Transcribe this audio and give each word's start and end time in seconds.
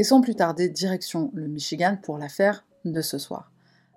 Et 0.00 0.02
sans 0.02 0.22
plus 0.22 0.34
tarder, 0.34 0.70
direction 0.70 1.30
le 1.34 1.46
Michigan 1.46 1.98
pour 2.02 2.16
l'affaire 2.16 2.64
de 2.86 3.02
ce 3.02 3.18
soir. 3.18 3.52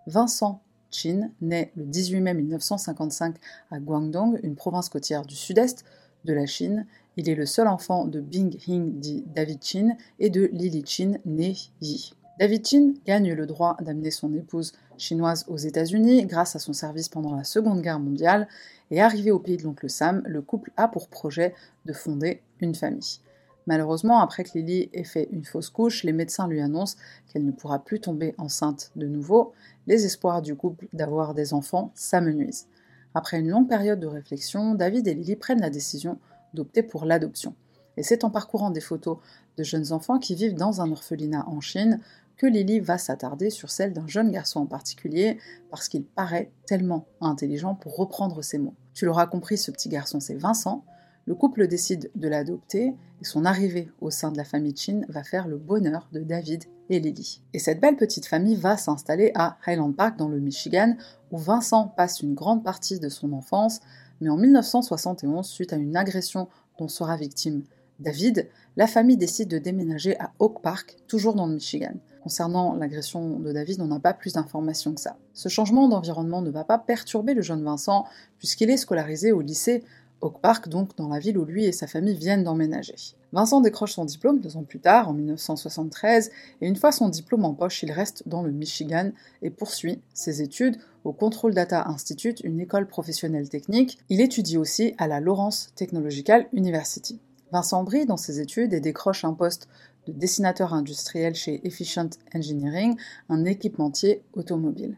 Vincent 0.06 0.62
Chin 0.92 1.32
naît 1.40 1.72
le 1.78 1.86
18 1.86 2.20
mai 2.20 2.34
1955 2.34 3.38
à 3.72 3.80
Guangdong, 3.80 4.38
une 4.44 4.58
province 4.58 4.90
côtière 4.90 5.26
du 5.26 5.34
sud-est 5.34 5.86
de 6.26 6.34
la 6.34 6.46
Chine. 6.46 6.88
Il 7.16 7.30
est 7.30 7.36
le 7.36 7.46
seul 7.46 7.70
enfant 7.70 8.04
de 8.04 8.20
Bing 8.20 8.54
Hing 8.68 9.00
dit 9.00 9.24
David 9.34 9.64
Chin 9.64 9.96
et 10.20 10.30
de 10.30 10.50
Lily 10.52 10.84
Chin 10.86 11.20
née 11.24 11.56
Yi. 11.80 12.12
David 12.38 12.68
Chin 12.68 12.96
gagne 13.06 13.32
le 13.32 13.46
droit 13.46 13.78
d'amener 13.80 14.12
son 14.12 14.34
épouse 14.34 14.74
chinoise 14.98 15.46
aux 15.48 15.56
États-Unis 15.56 16.26
grâce 16.26 16.58
à 16.58 16.60
son 16.60 16.74
service 16.74 17.08
pendant 17.08 17.34
la 17.34 17.46
Seconde 17.46 17.82
Guerre 17.82 18.02
mondiale 18.02 18.50
et 18.92 19.02
arrivé 19.02 19.32
au 19.32 19.40
pays 19.40 19.56
de 19.56 19.64
l'oncle 19.64 19.90
Sam, 19.90 20.22
le 20.26 20.42
couple 20.42 20.74
a 20.76 20.90
pour 20.90 21.08
projet 21.08 21.56
de 21.86 21.94
fonder 21.94 22.42
une 22.60 22.76
famille. 22.76 23.22
Malheureusement, 23.66 24.20
après 24.20 24.44
que 24.44 24.58
Lily 24.58 24.90
ait 24.94 25.04
fait 25.04 25.30
une 25.32 25.46
fausse 25.46 25.70
couche, 25.70 26.04
les 26.04 26.12
médecins 26.12 26.48
lui 26.48 26.62
annoncent 26.62 26.98
qu'elle 27.28 27.46
ne 27.46 27.52
pourra 27.52 27.80
plus 27.80 28.00
tomber 28.00 28.36
enceinte 28.38 28.92
de 28.96 29.08
nouveau. 29.08 29.54
Les 29.88 30.06
espoirs 30.06 30.42
du 30.42 30.56
couple 30.56 30.88
d'avoir 30.94 31.34
des 31.34 31.54
enfants 31.54 31.92
s'amenuisent. 31.96 32.68
Après 33.16 33.40
une 33.40 33.50
longue 33.50 33.70
période 33.70 34.00
de 34.00 34.08
réflexion, 34.08 34.76
David 34.76 35.08
et 35.08 35.14
Lily 35.14 35.36
prennent 35.36 35.62
la 35.62 35.70
décision 35.70 36.18
d'opter 36.54 36.84
pour 36.84 37.06
l'adoption. 37.06 37.56
Et 37.96 38.04
c'est 38.04 38.24
en 38.24 38.30
parcourant 38.30 38.72
des 38.72 38.82
photos 38.82 39.18
de 39.58 39.64
jeunes 39.64 39.94
enfants 39.94 40.20
qui 40.20 40.36
vivent 40.36 40.56
dans 40.56 40.82
un 40.82 40.92
orphelinat 40.92 41.48
en 41.48 41.62
Chine 41.62 42.00
que 42.38 42.48
Lily 42.48 42.80
va 42.80 42.98
s'attarder 42.98 43.52
sur 43.52 43.70
celle 43.70 43.94
d'un 43.94 44.08
jeune 44.08 44.32
garçon 44.32 44.62
en 44.62 44.66
particulier, 44.66 45.38
parce 45.70 45.88
qu'il 45.88 46.04
paraît 46.04 46.52
tellement 46.66 47.06
intelligent 47.22 47.76
pour 47.76 47.96
reprendre 47.96 48.42
ses 48.42 48.58
mots. 48.58 48.74
Tu 48.96 49.06
l'auras 49.06 49.28
compris, 49.28 49.58
ce 49.58 49.70
petit 49.70 49.90
garçon 49.90 50.20
c'est 50.20 50.34
Vincent, 50.34 50.84
le 51.26 51.36
couple 51.36 51.68
décide 51.68 52.12
de 52.16 52.28
l'adopter 52.28 52.96
et 53.22 53.26
son 53.26 53.46
arrivée 53.46 53.90
au 54.02 54.10
sein 54.10 54.32
de 54.32 54.38
la 54.38 54.44
famille 54.44 54.76
Chin 54.76 55.02
va 55.08 55.24
faire 55.24 55.48
le 55.48 55.58
bonheur 55.58 56.10
de 56.12 56.20
David 56.20 56.66
et 56.90 57.00
Lily. 57.00 57.42
Et 57.54 57.60
cette 57.60 57.80
belle 57.80 57.96
petite 57.96 58.26
famille 58.26 58.56
va 58.56 58.76
s'installer 58.76 59.32
à 59.36 59.58
Highland 59.66 59.94
Park 59.94 60.18
dans 60.18 60.28
le 60.28 60.40
Michigan 60.40 60.96
où 61.32 61.38
Vincent 61.38 61.88
passe 61.88 62.22
une 62.22 62.34
grande 62.34 62.64
partie 62.64 63.00
de 63.00 63.10
son 63.10 63.32
enfance, 63.32 63.80
mais 64.20 64.30
en 64.30 64.38
1971, 64.38 65.46
suite 65.46 65.74
à 65.74 65.78
une 65.78 65.96
agression 65.96 66.50
dont 66.78 66.88
sera 66.88 67.16
victime 67.16 67.64
David, 68.00 68.50
la 68.76 68.88
famille 68.88 69.18
décide 69.18 69.50
de 69.50 69.60
déménager 69.60 70.20
à 70.20 70.32
Oak 70.40 70.62
Park, 70.62 70.98
toujours 71.08 71.36
dans 71.36 71.46
le 71.46 71.54
Michigan. 71.54 71.94
Concernant 72.22 72.74
l'agression 72.74 73.40
de 73.40 73.52
David, 73.52 73.82
on 73.82 73.88
n'a 73.88 74.00
pas 74.00 74.14
plus 74.14 74.34
d'informations 74.34 74.94
que 74.94 75.02
ça. 75.02 75.18
Ce 75.34 75.50
changement 75.50 75.88
d'environnement 75.88 76.42
ne 76.42 76.50
va 76.50 76.64
pas 76.64 76.80
perturber 76.80 77.34
le 77.34 77.42
jeune 77.42 77.64
Vincent, 77.64 78.06
puisqu'il 78.40 78.70
est 78.70 78.78
scolarisé 78.78 79.32
au 79.32 79.42
lycée 79.42 79.84
Oak 80.24 80.40
Park, 80.40 80.70
donc 80.70 80.96
dans 80.96 81.10
la 81.10 81.20
ville 81.20 81.38
où 81.38 81.44
lui 81.44 81.66
et 81.66 81.74
sa 81.74 81.86
famille 81.86 82.16
viennent 82.16 82.46
d'emménager. 82.46 82.96
Vincent 83.34 83.60
décroche 83.60 83.94
son 83.94 84.06
diplôme 84.06 84.40
deux 84.40 84.56
ans 84.56 84.64
plus 84.64 84.80
tard, 84.80 85.10
en 85.10 85.14
1973, 85.14 86.32
et 86.62 86.68
une 86.68 86.78
fois 86.78 86.92
son 86.94 87.10
diplôme 87.10 87.44
en 87.44 87.54
poche, 87.54 87.84
il 87.84 87.92
reste 87.92 88.24
dans 88.28 88.42
le 88.42 88.52
Michigan 88.52 89.12
et 89.42 89.50
poursuit 89.50 90.00
ses 90.14 90.42
études 90.42 90.78
au 91.04 91.12
Control 91.12 91.54
Data 91.54 91.88
Institute, 91.88 92.40
une 92.44 92.62
école 92.62 92.88
professionnelle 92.88 93.50
technique. 93.50 94.00
Il 94.10 94.22
étudie 94.22 94.58
aussi 94.58 94.96
à 94.98 95.08
la 95.08 95.20
Lawrence 95.20 95.72
Technological 95.76 96.48
University. 96.54 97.20
Vincent 97.52 97.84
brille 97.84 98.06
dans 98.06 98.18
ses 98.18 98.40
études 98.40 98.74
et 98.74 98.80
décroche 98.80 99.26
un 99.26 99.34
poste 99.34 99.68
de 100.08 100.14
dessinateur 100.14 100.74
industriel 100.74 101.36
chez 101.36 101.66
Efficient 101.68 102.10
Engineering, 102.34 102.96
un 103.30 103.46
équipementier 103.46 104.22
automobile. 104.34 104.98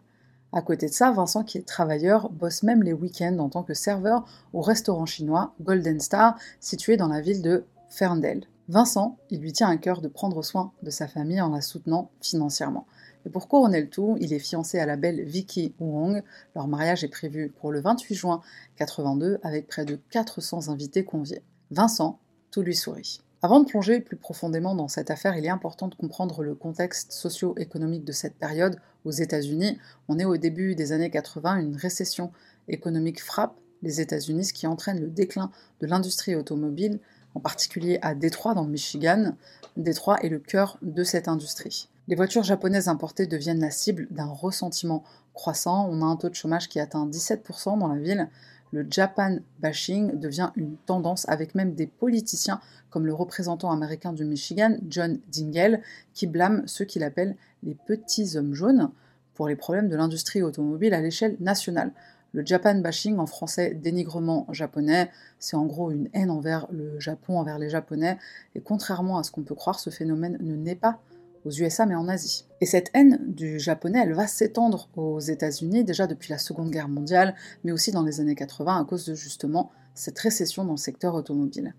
À 0.56 0.62
côté 0.62 0.88
de 0.88 0.94
ça, 0.94 1.12
Vincent, 1.12 1.44
qui 1.44 1.58
est 1.58 1.68
travailleur, 1.68 2.30
bosse 2.30 2.64
même 2.64 2.82
les 2.82 2.94
week-ends 2.94 3.40
en 3.40 3.50
tant 3.50 3.62
que 3.62 3.74
serveur 3.74 4.24
au 4.54 4.62
restaurant 4.62 5.06
chinois 5.06 5.54
Golden 5.60 6.00
Star, 6.00 6.40
situé 6.62 6.96
dans 6.96 7.10
la 7.10 7.20
ville 7.20 7.42
de 7.42 7.66
Ferndale. 7.90 8.46
Vincent, 8.70 9.18
il 9.30 9.42
lui 9.42 9.52
tient 9.52 9.70
à 9.70 9.76
cœur 9.76 10.00
de 10.00 10.08
prendre 10.08 10.42
soin 10.42 10.72
de 10.82 10.90
sa 10.90 11.10
famille 11.10 11.42
en 11.42 11.50
la 11.50 11.60
soutenant 11.60 12.10
financièrement. 12.22 12.88
Et 13.26 13.30
pour 13.30 13.50
couronner 13.50 13.82
le 13.82 13.90
tout, 13.90 14.16
il 14.22 14.32
est 14.32 14.40
fiancé 14.40 14.80
à 14.80 14.86
la 14.86 14.96
belle 14.96 15.26
Vicky 15.26 15.76
Wong. 15.82 16.24
Leur 16.56 16.70
mariage 16.70 17.04
est 17.04 17.10
prévu 17.10 17.50
pour 17.50 17.74
le 17.74 17.82
28 17.82 18.16
juin 18.16 18.42
82 18.78 19.40
avec 19.44 19.68
près 19.68 19.84
de 19.84 20.00
400 20.10 20.70
invités 20.70 21.04
conviés. 21.04 21.44
Vincent, 21.70 22.18
tout 22.50 22.62
lui 22.62 22.76
sourit. 22.76 23.20
Avant 23.46 23.60
de 23.60 23.68
plonger 23.68 24.00
plus 24.00 24.16
profondément 24.16 24.74
dans 24.74 24.88
cette 24.88 25.12
affaire, 25.12 25.38
il 25.38 25.46
est 25.46 25.50
important 25.50 25.88
de 25.88 25.94
comprendre 25.94 26.42
le 26.42 26.56
contexte 26.56 27.12
socio-économique 27.12 28.04
de 28.04 28.12
cette 28.12 28.34
période 28.40 28.80
aux 29.04 29.12
États-Unis. 29.12 29.78
On 30.08 30.18
est 30.18 30.26
au 30.26 30.36
début 30.36 30.74
des 30.74 30.94
années 30.94 31.12
80, 31.12 31.58
une 31.58 31.76
récession 31.76 32.32
économique 32.68 33.22
frappe 33.22 33.56
les 33.84 34.02
États-Unis, 34.02 34.46
ce 34.46 34.54
qui 34.54 34.66
entraîne 34.66 35.00
le 35.00 35.12
déclin 35.12 35.52
de 35.80 35.86
l'industrie 35.86 36.34
automobile, 36.34 37.00
en 37.36 37.40
particulier 37.40 38.00
à 38.02 38.16
Détroit, 38.16 38.56
dans 38.56 38.64
le 38.64 38.72
Michigan. 38.72 39.36
Détroit 39.78 40.18
est 40.24 40.30
le 40.30 40.40
cœur 40.40 40.80
de 40.82 41.04
cette 41.04 41.28
industrie. 41.28 41.88
Les 42.08 42.16
voitures 42.16 42.42
japonaises 42.42 42.88
importées 42.88 43.28
deviennent 43.28 43.62
la 43.62 43.70
cible 43.70 44.08
d'un 44.10 44.26
ressentiment 44.26 45.04
croissant. 45.36 45.88
On 45.92 46.02
a 46.02 46.06
un 46.06 46.16
taux 46.16 46.30
de 46.30 46.36
chômage 46.36 46.68
qui 46.68 46.80
atteint 46.80 47.06
17% 47.06 47.78
dans 47.78 47.90
la 47.90 48.00
ville 48.00 48.28
le 48.72 48.86
Japan 48.90 49.38
bashing 49.60 50.20
devient 50.20 50.52
une 50.56 50.76
tendance 50.86 51.28
avec 51.30 51.56
même 51.56 51.76
des 51.76 51.88
politiciens 51.88 52.60
comme 52.90 53.06
le 53.06 53.14
représentant 53.14 53.72
américain 53.72 54.14
du 54.14 54.26
Michigan, 54.26 54.78
John 54.90 55.20
Dingell, 55.32 55.82
qui 56.14 56.28
blâme 56.28 56.64
ceux 56.66 56.86
qu'il 56.86 57.04
appelle 57.04 57.36
les 57.64 57.76
petits 57.76 58.38
hommes 58.38 58.54
jaunes 58.54 58.90
pour 59.34 59.48
les 59.48 59.56
problèmes 59.56 59.90
de 59.90 59.96
l'industrie 59.96 60.42
automobile 60.42 60.94
à 60.94 61.02
l'échelle 61.02 61.36
nationale. 61.40 61.92
Le 62.32 62.46
Japan 62.46 62.76
bashing, 62.76 63.18
en 63.18 63.28
français 63.28 63.74
dénigrement 63.74 64.46
japonais, 64.52 65.10
c'est 65.40 65.56
en 65.56 65.66
gros 65.66 65.92
une 65.92 66.10
haine 66.14 66.30
envers 66.30 66.68
le 66.72 67.00
Japon, 67.00 67.40
envers 67.40 67.60
les 67.60 67.70
Japonais, 67.70 68.18
et 68.56 68.62
contrairement 68.62 69.18
à 69.18 69.24
ce 69.24 69.32
qu'on 69.32 69.44
peut 69.44 69.56
croire, 69.56 69.80
ce 69.80 69.90
phénomène 69.90 70.38
ne 70.42 70.56
naît 70.56 70.76
pas 70.76 71.00
aux 71.46 71.52
USA 71.52 71.86
mais 71.86 71.96
en 71.96 72.08
Asie. 72.08 72.46
Et 72.60 72.66
cette 72.66 72.90
haine 72.94 73.20
du 73.28 73.60
japonais, 73.60 74.02
elle 74.04 74.14
va 74.14 74.28
s'étendre 74.28 74.90
aux 74.96 75.20
États-Unis 75.20 75.84
déjà 75.84 76.08
depuis 76.08 76.32
la 76.32 76.38
Seconde 76.38 76.72
Guerre 76.72 76.90
mondiale, 76.90 77.36
mais 77.64 77.72
aussi 77.72 77.92
dans 77.92 78.04
les 78.04 78.20
années 78.20 78.36
80 78.36 78.82
à 78.82 78.86
cause 78.86 79.06
de 79.06 79.14
justement 79.14 79.72
cette 79.94 80.20
récession 80.20 80.66
dans 80.66 80.72
le 80.72 80.78
secteur 80.78 81.16
automobile. 81.16 81.74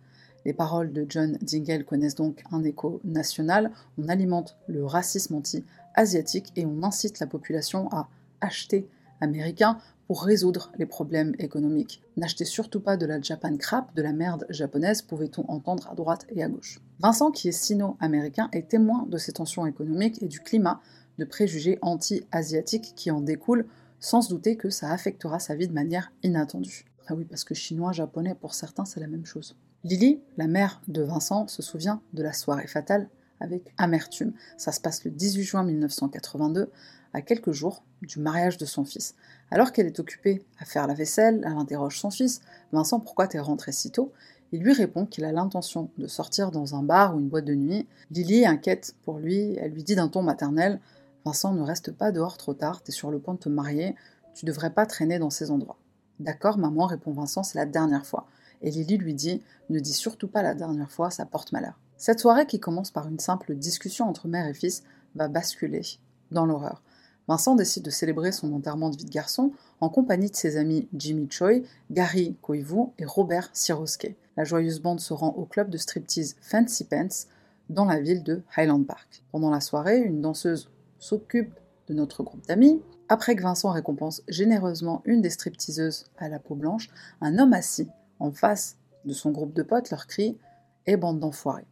Les 0.45 0.53
paroles 0.53 0.93
de 0.93 1.05
John 1.09 1.39
Dingell 1.43 1.85
connaissent 1.85 2.15
donc 2.15 2.43
un 2.53 2.63
écho 2.63 3.01
national, 3.05 3.73
on 3.99 4.09
alimente 4.09 4.57
le 4.69 4.87
racisme 4.87 5.35
anti-asiatique 5.35 6.53
et 6.55 6.65
on 6.65 6.85
incite 6.85 7.19
la 7.19 7.27
population 7.27 7.91
à 7.91 8.09
acheter 8.41 8.89
américain 9.21 9.79
pour 10.07 10.23
résoudre 10.23 10.73
les 10.79 10.87
problèmes 10.87 11.35
économiques. 11.39 12.03
N'achetez 12.17 12.45
surtout 12.45 12.81
pas 12.81 12.97
de 12.97 13.07
la 13.07 13.21
Japan 13.21 13.57
crap, 13.57 13.95
de 13.95 14.03
la 14.03 14.13
merde 14.13 14.47
japonaise, 14.51 15.03
pouvait-on 15.03 15.51
entendre 15.51 15.89
à 15.91 15.95
droite 15.95 16.27
et 16.31 16.43
à 16.43 16.49
gauche. 16.49 16.81
Vincent, 17.01 17.31
qui 17.31 17.49
est 17.49 17.53
sino-américain, 17.53 18.49
est 18.53 18.69
témoin 18.69 19.07
de 19.09 19.19
ces 19.19 19.33
tensions 19.33 19.67
économiques 19.67 20.23
et 20.23 20.29
du 20.29 20.41
climat 20.41 20.81
de 21.19 21.25
préjugés 21.25 21.79
anti-asiatiques 21.83 22.93
qui 22.95 23.11
en 23.11 23.21
découlent, 23.21 23.67
sans 23.99 24.23
se 24.23 24.29
douter 24.29 24.57
que 24.57 24.71
ça 24.71 24.93
affectera 24.93 25.39
sa 25.39 25.55
vie 25.55 25.69
de 25.69 25.73
manière 25.73 26.13
inattendue. 26.23 26.85
Ah 27.09 27.15
oui, 27.15 27.25
parce 27.25 27.45
que 27.45 27.55
chinois, 27.55 27.93
japonais, 27.93 28.35
pour 28.35 28.55
certains, 28.55 28.85
c'est 28.85 29.01
la 29.01 29.07
même 29.07 29.27
chose. 29.27 29.57
Lily, 29.85 30.21
la 30.37 30.47
mère 30.47 30.81
de 30.89 31.03
Vincent, 31.03 31.47
se 31.49 31.63
souvient 31.63 32.03
de 32.13 32.23
la 32.23 32.33
soirée 32.33 32.67
fatale 32.67 33.09
avec 33.41 33.73
amertume. 33.79 34.33
Ça 34.57 34.73
se 34.73 34.81
passe 34.81 35.05
le 35.05 35.11
18 35.11 35.43
juin 35.43 35.65
1982, 35.65 36.71
à 37.13 37.23
quelques 37.23 37.53
jours 37.53 37.83
du 38.03 38.19
mariage 38.21 38.59
de 38.59 38.67
son 38.67 38.85
fils. 38.85 39.15
Alors 39.51 39.73
qu'elle 39.73 39.87
est 39.87 40.01
occupée 40.01 40.45
à 40.59 40.65
faire 40.65 40.87
la 40.87 40.95
vaisselle, 40.95 41.43
elle 41.45 41.57
interroge 41.57 41.99
son 41.99 42.11
fils 42.11 42.41
Vincent, 42.73 43.01
pourquoi 43.01 43.27
t'es 43.27 43.39
rentré 43.39 43.73
si 43.73 43.91
tôt? 43.91 44.13
Il 44.53 44.63
lui 44.63 44.73
répond 44.73 45.07
qu'il 45.07 45.25
a 45.25 45.33
l'intention 45.33 45.91
de 45.99 46.07
sortir 46.07 46.51
dans 46.51 46.75
un 46.75 46.83
bar 46.83 47.17
ou 47.17 47.21
une 47.21 47.29
boîte 47.29 47.45
de 47.45 47.55
nuit. 47.55 47.87
Lily 48.11 48.47
inquiète 48.47 48.95
pour 49.05 49.19
lui, 49.19 49.57
elle 49.57 49.73
lui 49.73 49.83
dit 49.83 49.97
d'un 49.97 50.09
ton 50.09 50.23
maternel 50.23 50.81
Vincent, 51.25 51.53
ne 51.53 51.63
reste 51.63 51.91
pas 51.91 52.13
dehors 52.13 52.37
trop 52.37 52.55
tard, 52.55 52.83
t'es 52.83 52.93
sur 52.93 53.11
le 53.11 53.19
point 53.19 53.35
de 53.35 53.41
te 53.41 53.49
marier, 53.49 53.97
tu 54.35 54.45
devrais 54.45 54.71
pas 54.71 54.87
traîner 54.87 55.19
dans 55.19 55.31
ces 55.31 55.51
endroits. 55.51 55.79
D'accord, 56.21 56.57
maman, 56.57 56.87
répond 56.87 57.13
Vincent, 57.13 57.43
c'est 57.43 57.59
la 57.59 57.67
dernière 57.67 58.07
fois. 58.07 58.27
Et 58.63 58.71
Lily 58.71 58.97
lui 58.97 59.15
dit 59.15 59.43
Ne 59.69 59.81
dis 59.81 59.93
surtout 59.93 60.29
pas 60.29 60.43
la 60.43 60.55
dernière 60.55 60.91
fois, 60.91 61.11
ça 61.11 61.27
porte 61.27 61.53
malheur. 61.53 61.79
Cette 61.97 62.21
soirée, 62.21 62.47
qui 62.47 62.61
commence 62.61 62.91
par 62.91 63.09
une 63.09 63.19
simple 63.19 63.55
discussion 63.55 64.09
entre 64.09 64.29
mère 64.29 64.47
et 64.47 64.55
fils, 64.55 64.85
va 65.15 65.29
basculer 65.29 65.83
dans 66.31 66.47
l'horreur. 66.47 66.83
Vincent 67.29 67.57
décide 67.57 67.85
de 67.85 67.91
célébrer 67.91 68.31
son 68.31 68.53
enterrement 68.53 68.91
de 68.91 68.97
vie 68.97 69.05
de 69.05 69.11
garçon 69.11 69.53
en 69.81 69.89
compagnie 69.89 70.31
de 70.31 70.37
ses 70.37 70.57
amis 70.57 70.89
Jimmy 70.95 71.27
Choi, 71.29 71.63
Gary 71.91 72.37
Koivu 72.41 72.91
et 72.99 73.05
Robert 73.05 73.51
Siroske. 73.53 74.15
La 74.37 74.45
joyeuse 74.45 74.81
bande 74.81 75.01
se 75.01 75.13
rend 75.13 75.31
au 75.31 75.45
club 75.45 75.69
de 75.69 75.77
striptease 75.77 76.37
Fancy 76.41 76.85
Pants 76.85 77.27
dans 77.69 77.85
la 77.85 78.01
ville 78.01 78.23
de 78.23 78.43
Highland 78.57 78.85
Park. 78.85 79.25
Pendant 79.33 79.51
la 79.51 79.61
soirée, 79.61 79.99
une 79.99 80.21
danseuse 80.21 80.71
s'occupe 81.01 81.59
de 81.89 81.95
notre 81.95 82.23
groupe 82.23 82.47
d'amis. 82.47 82.81
Après 83.09 83.35
que 83.35 83.43
Vincent 83.43 83.71
récompense 83.71 84.23
généreusement 84.29 85.03
une 85.05 85.21
des 85.21 85.31
stripteaseuses 85.31 86.05
à 86.19 86.29
la 86.29 86.39
peau 86.39 86.55
blanche, 86.55 86.91
un 87.21 87.39
homme 87.39 87.53
assis 87.53 87.89
en 88.21 88.31
face 88.31 88.77
de 89.05 89.13
son 89.13 89.31
groupe 89.31 89.53
de 89.53 89.63
potes 89.63 89.91
leur 89.91 90.07
crie 90.07 90.39
Et 90.87 90.97
bande 90.97 91.19
d'enfoirés. 91.19 91.67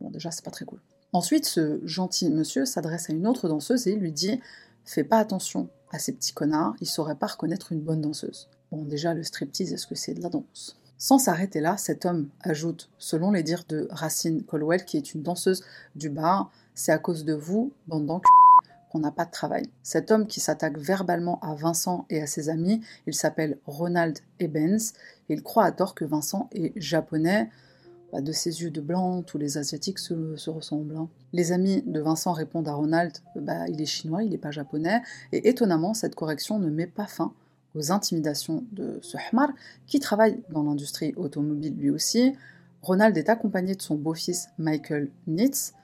Bon, 0.00 0.10
déjà, 0.10 0.30
c'est 0.30 0.44
pas 0.44 0.50
très 0.50 0.64
cool. 0.64 0.80
Ensuite, 1.12 1.46
ce 1.46 1.80
gentil 1.84 2.30
monsieur 2.30 2.64
s'adresse 2.64 3.10
à 3.10 3.12
une 3.12 3.26
autre 3.26 3.48
danseuse 3.48 3.86
et 3.86 3.96
lui 3.96 4.12
dit 4.12 4.40
Fais 4.84 5.04
pas 5.04 5.18
attention 5.18 5.68
à 5.92 5.98
ces 5.98 6.12
petits 6.12 6.32
connards, 6.32 6.74
ils 6.80 6.86
sauraient 6.86 7.16
pas 7.16 7.26
reconnaître 7.26 7.72
une 7.72 7.80
bonne 7.80 8.00
danseuse. 8.00 8.48
Bon, 8.70 8.84
déjà, 8.84 9.14
le 9.14 9.24
striptease, 9.24 9.72
est-ce 9.72 9.86
que 9.86 9.96
c'est 9.96 10.14
de 10.14 10.22
la 10.22 10.28
danse? 10.28 10.78
Sans 10.98 11.18
s'arrêter 11.18 11.60
là, 11.60 11.76
cet 11.76 12.06
homme 12.06 12.28
ajoute, 12.42 12.90
selon 12.98 13.32
les 13.32 13.42
dires 13.42 13.64
de 13.68 13.88
Racine 13.90 14.44
Colwell, 14.44 14.84
qui 14.84 14.96
est 14.96 15.14
une 15.14 15.22
danseuse 15.22 15.64
du 15.96 16.10
bar, 16.10 16.52
c'est 16.74 16.92
à 16.92 16.98
cause 16.98 17.24
de 17.24 17.34
vous, 17.34 17.72
bande 17.86 18.22
qu'on 18.90 18.98
n'a 18.98 19.10
pas 19.10 19.24
de 19.24 19.30
travail. 19.30 19.62
Cet 19.82 20.10
homme 20.10 20.26
qui 20.26 20.40
s'attaque 20.40 20.76
verbalement 20.76 21.40
à 21.40 21.54
Vincent 21.54 22.06
et 22.10 22.20
à 22.20 22.26
ses 22.26 22.48
amis, 22.48 22.82
il 23.06 23.14
s'appelle 23.14 23.58
Ronald 23.66 24.18
Ebens, 24.40 24.92
et 25.28 25.34
il 25.34 25.42
croit 25.42 25.64
à 25.64 25.72
tort 25.72 25.94
que 25.94 26.04
Vincent 26.04 26.50
est 26.52 26.72
japonais. 26.76 27.50
Bah, 28.12 28.20
de 28.20 28.32
ses 28.32 28.62
yeux 28.62 28.70
de 28.70 28.80
blanc, 28.80 29.22
tous 29.22 29.38
les 29.38 29.56
Asiatiques 29.56 30.00
se, 30.00 30.50
ressemblent. 30.50 30.96
Hein. 30.96 31.08
Les 31.32 31.52
amis 31.52 31.82
de 31.86 32.00
Vincent 32.00 32.32
répondent 32.32 32.68
à 32.68 32.74
Ronald 32.74 33.12
bah, 33.36 33.68
il 33.68 33.80
est 33.80 33.86
chinois, 33.86 34.24
il 34.24 34.30
n'est 34.30 34.38
pas 34.38 34.50
japonais, 34.50 35.00
et 35.32 35.48
étonnamment, 35.48 35.94
cette 35.94 36.14
correction 36.14 36.58
ne 36.58 36.70
met 36.70 36.86
pas 36.88 37.06
fin 37.06 37.32
aux 37.76 37.92
intimidations 37.92 38.64
de 38.72 38.98
ce 39.00 39.16
Hmar, 39.16 39.50
qui 39.86 40.00
travaille 40.00 40.42
dans 40.50 40.64
l'industrie 40.64 41.14
automobile 41.16 41.76
lui 41.76 41.90
aussi. 41.90 42.32
Ronald 42.82 43.16
est 43.16 43.28
accompagné 43.28 43.76
de 43.76 43.82
son 43.82 43.94
beau-fils 43.94 44.48
Michael 44.58 45.10
Nitz, 45.28 45.74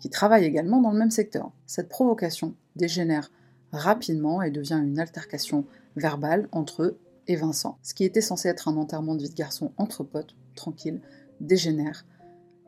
qui 0.00 0.08
travaille 0.08 0.44
également 0.44 0.80
dans 0.80 0.90
le 0.90 0.98
même 0.98 1.10
secteur. 1.10 1.50
Cette 1.66 1.88
provocation 1.88 2.54
dégénère 2.76 3.30
rapidement 3.72 4.40
et 4.40 4.50
devient 4.50 4.80
une 4.82 4.98
altercation 4.98 5.66
verbale 5.96 6.48
entre 6.52 6.82
eux 6.82 6.98
et 7.26 7.36
Vincent. 7.36 7.78
Ce 7.82 7.94
qui 7.94 8.04
était 8.04 8.20
censé 8.20 8.48
être 8.48 8.68
un 8.68 8.76
enterrement 8.76 9.14
de 9.14 9.22
vie 9.22 9.30
de 9.30 9.34
garçon 9.34 9.72
entre 9.76 10.04
potes, 10.04 10.36
tranquille, 10.54 11.00
dégénère 11.40 12.04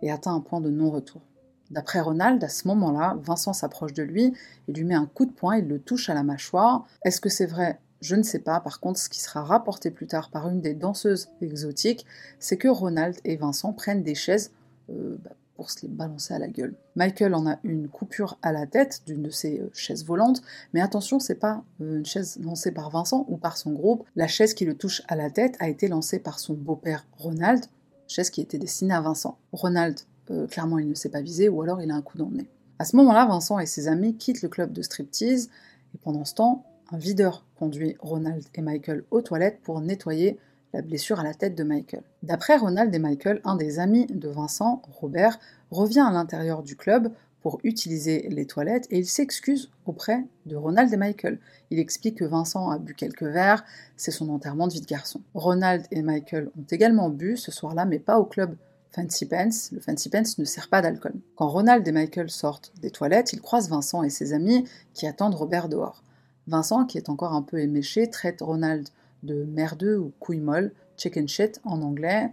et 0.02 0.10
atteint 0.10 0.34
un 0.34 0.40
point 0.40 0.60
de 0.60 0.70
non-retour. 0.70 1.22
D'après 1.70 2.00
Ronald, 2.00 2.42
à 2.44 2.48
ce 2.48 2.68
moment-là, 2.68 3.16
Vincent 3.20 3.52
s'approche 3.52 3.92
de 3.92 4.02
lui 4.02 4.32
et 4.68 4.72
lui 4.72 4.84
met 4.84 4.94
un 4.94 5.06
coup 5.06 5.26
de 5.26 5.32
poing, 5.32 5.56
il 5.56 5.66
le 5.66 5.80
touche 5.80 6.08
à 6.08 6.14
la 6.14 6.22
mâchoire. 6.22 6.86
Est-ce 7.04 7.20
que 7.20 7.28
c'est 7.28 7.46
vrai? 7.46 7.80
Je 8.00 8.14
ne 8.14 8.22
sais 8.22 8.38
pas. 8.38 8.60
Par 8.60 8.78
contre, 8.78 9.00
ce 9.00 9.08
qui 9.08 9.20
sera 9.20 9.42
rapporté 9.42 9.90
plus 9.90 10.06
tard 10.06 10.30
par 10.30 10.48
une 10.48 10.60
des 10.60 10.74
danseuses 10.74 11.28
exotiques, 11.40 12.06
c'est 12.38 12.56
que 12.56 12.68
Ronald 12.68 13.16
et 13.24 13.36
Vincent 13.36 13.72
prennent 13.72 14.02
des 14.02 14.14
chaises 14.14 14.52
euh, 14.90 15.16
bah, 15.24 15.30
pour 15.56 15.70
se 15.70 15.82
les 15.82 15.88
balancer 15.88 16.34
à 16.34 16.38
la 16.38 16.48
gueule. 16.48 16.74
Michael 16.94 17.34
en 17.34 17.46
a 17.48 17.58
une 17.64 17.88
coupure 17.88 18.38
à 18.42 18.52
la 18.52 18.66
tête 18.66 19.02
d'une 19.06 19.22
de 19.22 19.30
ses 19.30 19.58
euh, 19.58 19.70
chaises 19.72 20.04
volantes, 20.04 20.42
mais 20.72 20.82
attention, 20.82 21.18
c'est 21.18 21.34
pas 21.34 21.64
euh, 21.80 21.98
une 21.98 22.06
chaise 22.06 22.38
lancée 22.40 22.70
par 22.70 22.90
Vincent 22.90 23.24
ou 23.28 23.38
par 23.38 23.56
son 23.56 23.72
groupe. 23.72 24.04
La 24.14 24.28
chaise 24.28 24.54
qui 24.54 24.66
le 24.66 24.74
touche 24.74 25.02
à 25.08 25.16
la 25.16 25.30
tête 25.30 25.56
a 25.58 25.68
été 25.68 25.88
lancée 25.88 26.18
par 26.18 26.38
son 26.38 26.52
beau-père 26.52 27.06
Ronald, 27.16 27.64
chaise 28.08 28.30
qui 28.30 28.40
était 28.40 28.58
destinée 28.58 28.94
à 28.94 29.00
Vincent. 29.00 29.38
Ronald, 29.52 29.98
euh, 30.30 30.46
clairement, 30.46 30.78
il 30.78 30.88
ne 30.88 30.94
s'est 30.94 31.08
pas 31.08 31.20
visé 31.20 31.48
ou 31.48 31.62
alors 31.62 31.80
il 31.80 31.90
a 31.90 31.94
un 31.94 32.02
coup 32.02 32.18
dans 32.18 32.28
le 32.28 32.36
nez. 32.36 32.48
À 32.78 32.84
ce 32.84 32.96
moment-là, 32.96 33.26
Vincent 33.26 33.58
et 33.58 33.66
ses 33.66 33.88
amis 33.88 34.16
quittent 34.16 34.42
le 34.42 34.48
club 34.48 34.72
de 34.72 34.82
striptease 34.82 35.50
et 35.94 35.98
pendant 35.98 36.24
ce 36.24 36.34
temps, 36.34 36.64
un 36.92 36.98
videur 36.98 37.44
conduit 37.58 37.96
Ronald 38.00 38.44
et 38.54 38.62
Michael 38.62 39.04
aux 39.10 39.22
toilettes 39.22 39.60
pour 39.62 39.80
nettoyer 39.80 40.38
la 40.72 40.82
blessure 40.82 41.20
à 41.20 41.24
la 41.24 41.34
tête 41.34 41.54
de 41.54 41.64
Michael. 41.64 42.02
D'après 42.22 42.56
Ronald 42.56 42.94
et 42.94 42.98
Michael, 42.98 43.40
un 43.44 43.56
des 43.56 43.78
amis 43.78 44.06
de 44.06 44.28
Vincent, 44.28 44.82
Robert, 45.00 45.38
revient 45.70 46.04
à 46.06 46.12
l'intérieur 46.12 46.62
du 46.62 46.76
club 46.76 47.10
pour 47.46 47.60
utiliser 47.62 48.26
les 48.28 48.44
toilettes 48.44 48.88
et 48.90 48.98
il 48.98 49.06
s'excuse 49.06 49.70
auprès 49.84 50.24
de 50.46 50.56
Ronald 50.56 50.92
et 50.92 50.96
Michael. 50.96 51.38
Il 51.70 51.78
explique 51.78 52.18
que 52.18 52.24
Vincent 52.24 52.70
a 52.72 52.78
bu 52.80 52.92
quelques 52.92 53.22
verres, 53.22 53.64
c'est 53.96 54.10
son 54.10 54.30
enterrement 54.30 54.66
de 54.66 54.72
vie 54.72 54.80
de 54.80 54.86
garçon. 54.86 55.20
Ronald 55.32 55.86
et 55.92 56.02
Michael 56.02 56.50
ont 56.58 56.64
également 56.68 57.08
bu 57.08 57.36
ce 57.36 57.52
soir-là, 57.52 57.84
mais 57.84 58.00
pas 58.00 58.18
au 58.18 58.24
club 58.24 58.56
Fancy 58.90 59.26
Pants. 59.26 59.70
Le 59.70 59.78
Fancy 59.78 60.08
Pants 60.08 60.24
ne 60.38 60.44
sert 60.44 60.68
pas 60.68 60.82
d'alcool. 60.82 61.14
Quand 61.36 61.46
Ronald 61.46 61.86
et 61.86 61.92
Michael 61.92 62.30
sortent 62.30 62.72
des 62.82 62.90
toilettes, 62.90 63.32
ils 63.32 63.40
croisent 63.40 63.68
Vincent 63.68 64.02
et 64.02 64.10
ses 64.10 64.32
amis 64.32 64.64
qui 64.92 65.06
attendent 65.06 65.36
Robert 65.36 65.68
dehors. 65.68 66.02
Vincent, 66.48 66.84
qui 66.84 66.98
est 66.98 67.10
encore 67.10 67.32
un 67.32 67.42
peu 67.42 67.60
éméché, 67.60 68.10
traite 68.10 68.40
Ronald 68.40 68.88
de 69.22 69.44
merdeux 69.44 69.98
ou 69.98 70.10
couille 70.18 70.40
molle, 70.40 70.72
chicken 70.96 71.28
shit 71.28 71.60
en 71.62 71.80
anglais. 71.82 72.28